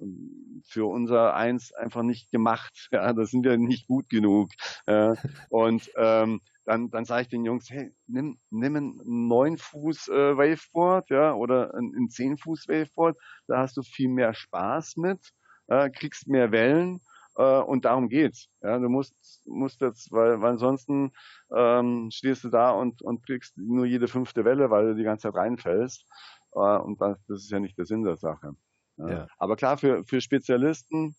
[0.65, 2.89] für unser Eins einfach nicht gemacht.
[2.91, 4.51] Ja, das sind ja nicht gut genug.
[4.85, 5.15] Ja,
[5.49, 10.37] und ähm, dann, dann sage ich den Jungs, hey, nimm, nimm ein 9 Fuß äh,
[10.37, 13.17] Waveboard, ja, oder ein, ein 10 Fuß Waveboard.
[13.47, 15.19] Da hast du viel mehr Spaß mit,
[15.67, 17.01] äh, kriegst mehr Wellen
[17.35, 18.49] äh, und darum geht's.
[18.61, 19.15] Ja, du musst,
[19.45, 21.11] musst jetzt, weil, weil ansonsten
[21.55, 25.23] ähm, stehst du da und, und kriegst nur jede fünfte Welle, weil du die ganze
[25.23, 26.05] Zeit reinfällst.
[26.53, 28.53] Äh, und das, das ist ja nicht der Sinn der Sache.
[28.97, 29.09] Ja.
[29.09, 29.27] Ja.
[29.37, 31.15] Aber klar, für, für Spezialisten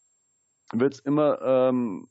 [0.73, 2.09] wird es immer ähm,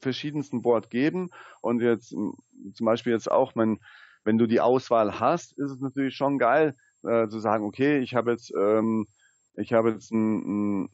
[0.00, 1.30] verschiedensten Board geben.
[1.60, 3.80] Und jetzt zum Beispiel jetzt auch, wenn,
[4.24, 8.14] wenn du die Auswahl hast, ist es natürlich schon geil, äh, zu sagen, okay, ich
[8.14, 9.06] habe jetzt, ähm,
[9.54, 10.88] ich habe jetzt ein, ein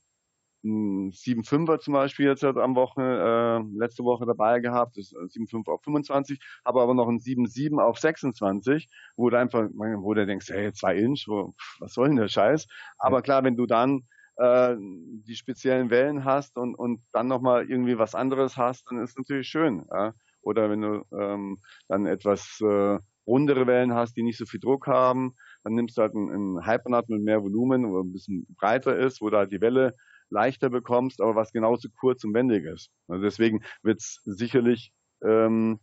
[0.67, 5.83] ein 7,5er zum Beispiel jetzt am Woche, äh, letzte Woche dabei gehabt, das 7,5 auf
[5.83, 10.73] 25, habe aber noch ein 7,7 auf 26, wo du einfach, wo du denkst, hey,
[10.73, 12.67] zwei Inch, wo, was soll denn der Scheiß?
[12.99, 14.03] Aber klar, wenn du dann
[14.37, 19.17] äh, die speziellen Wellen hast und, und dann nochmal irgendwie was anderes hast, dann ist
[19.17, 19.87] natürlich schön.
[19.91, 20.13] Ja?
[20.43, 21.59] Oder wenn du ähm,
[21.89, 26.03] dann etwas äh, rundere Wellen hast, die nicht so viel Druck haben, dann nimmst du
[26.03, 29.53] halt einen, einen Hypernaut mit mehr Volumen, wo ein bisschen breiter ist, wo da halt
[29.53, 29.93] die Welle
[30.31, 32.91] leichter bekommst, aber was genauso kurz und wendig ist.
[33.09, 34.93] Also deswegen wird es sicherlich
[35.25, 35.81] ähm,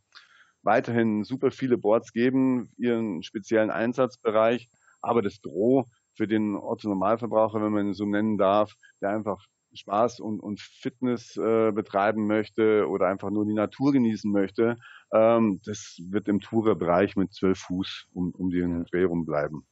[0.63, 4.69] weiterhin super viele Boards geben, ihren speziellen Einsatzbereich,
[5.01, 9.43] aber das Gros für den Otto Normalverbraucher, wenn man ihn so nennen darf, der einfach
[9.75, 14.77] Spaß und, und Fitness äh, betreiben möchte oder einfach nur die Natur genießen möchte,
[15.11, 19.65] ähm, das wird im Tourer-Bereich mit zwölf Fuß um, um den Dreh rum bleiben.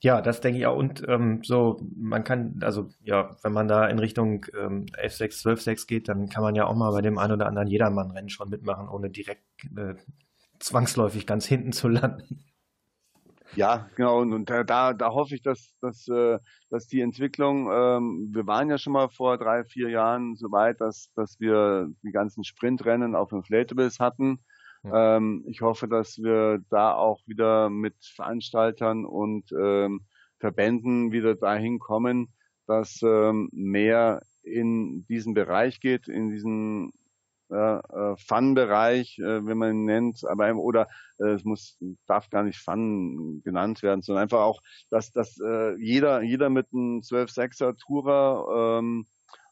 [0.00, 0.76] Ja, das denke ich auch.
[0.76, 5.86] Und ähm, so, man kann, also ja, wenn man da in Richtung ähm, 11.6, 12.6
[5.86, 8.88] geht, dann kann man ja auch mal bei dem einen oder anderen Jedermann-Rennen schon mitmachen,
[8.88, 9.42] ohne direkt
[9.76, 9.94] äh,
[10.58, 12.44] zwangsläufig ganz hinten zu landen.
[13.56, 14.20] Ja, genau.
[14.20, 16.38] Und, und da, da hoffe ich, dass, dass, äh,
[16.70, 20.80] dass die Entwicklung, ähm, wir waren ja schon mal vor drei, vier Jahren so weit,
[20.80, 24.40] dass, dass wir die ganzen Sprintrennen auf Inflatables hatten.
[24.92, 30.02] Ähm, ich hoffe, dass wir da auch wieder mit Veranstaltern und ähm,
[30.38, 32.28] Verbänden wieder dahin kommen,
[32.66, 36.92] dass ähm, mehr in diesen Bereich geht, in diesen
[37.50, 42.58] äh, Fun-Bereich, äh, wenn man ihn nennt, aber oder äh, es muss darf gar nicht
[42.58, 44.60] Fun genannt werden, sondern einfach auch,
[44.90, 49.06] dass dass äh, jeder jeder mit einem 12-6er Tourer ähm,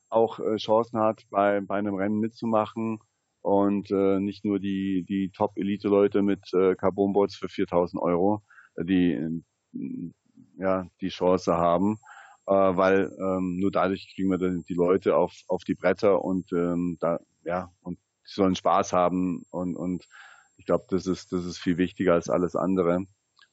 [0.08, 3.00] auch äh, Chancen hat, bei bei einem Rennen mitzumachen
[3.42, 8.42] und äh, nicht nur die die Top-Elite-Leute mit äh, Carbonboards für 4.000 Euro,
[8.76, 10.12] äh, die äh,
[10.58, 11.98] ja die Chance haben
[12.46, 16.52] äh, weil ähm, nur dadurch kriegen wir dann die Leute auf, auf die Bretter und
[16.52, 20.08] ähm, da, ja, und sie sollen Spaß haben und, und
[20.56, 23.04] ich glaube, das ist, das ist viel wichtiger als alles andere.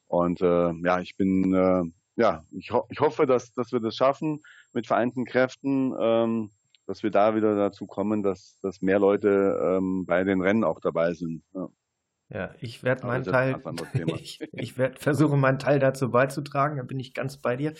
[0.06, 1.84] Und äh, ja, ich bin, äh,
[2.16, 6.50] ja, ich, ho ich hoffe, dass, dass wir das schaffen mit vereinten Kräften, ähm,
[6.90, 10.80] dass wir da wieder dazu kommen, dass, dass mehr Leute ähm, bei den Rennen auch
[10.80, 11.44] dabei sind.
[11.54, 11.68] Ja.
[12.32, 13.62] Ja, ich werde meinen Teil,
[14.16, 17.74] ich, ich werde versuchen, meinen Teil dazu beizutragen, da bin ich ganz bei dir.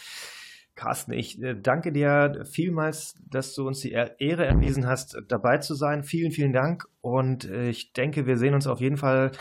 [0.77, 5.75] Carsten, ich äh, danke dir vielmals, dass du uns die Ehre erwiesen hast, dabei zu
[5.75, 6.05] sein.
[6.05, 9.33] Vielen, vielen Dank und äh, ich denke, wir sehen uns auf jeden Fall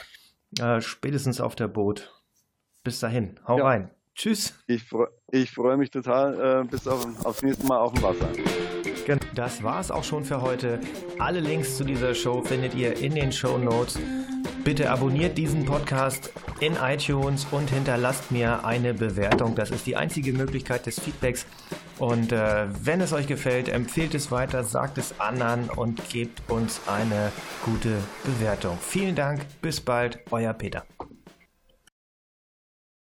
[0.60, 2.12] äh, spätestens auf der Boot.
[2.84, 3.66] Bis dahin, hau ja.
[3.66, 3.92] rein.
[4.16, 4.56] Tschüss.
[4.66, 4.84] Ich,
[5.32, 6.64] ich freue mich total.
[6.64, 8.30] Äh, bis auf, aufs nächste Mal auf dem Wasser.
[9.34, 10.80] Das war es auch schon für heute.
[11.18, 14.00] Alle Links zu dieser Show findet ihr in den Show Notes.
[14.64, 19.56] Bitte abonniert diesen Podcast in iTunes und hinterlasst mir eine Bewertung.
[19.56, 21.46] Das ist die einzige Möglichkeit des Feedbacks.
[21.98, 26.82] Und äh, wenn es euch gefällt, empfehlt es weiter, sagt es anderen und gebt uns
[26.88, 27.32] eine
[27.66, 28.78] gute Bewertung.
[28.82, 30.86] Vielen Dank, bis bald, euer Peter.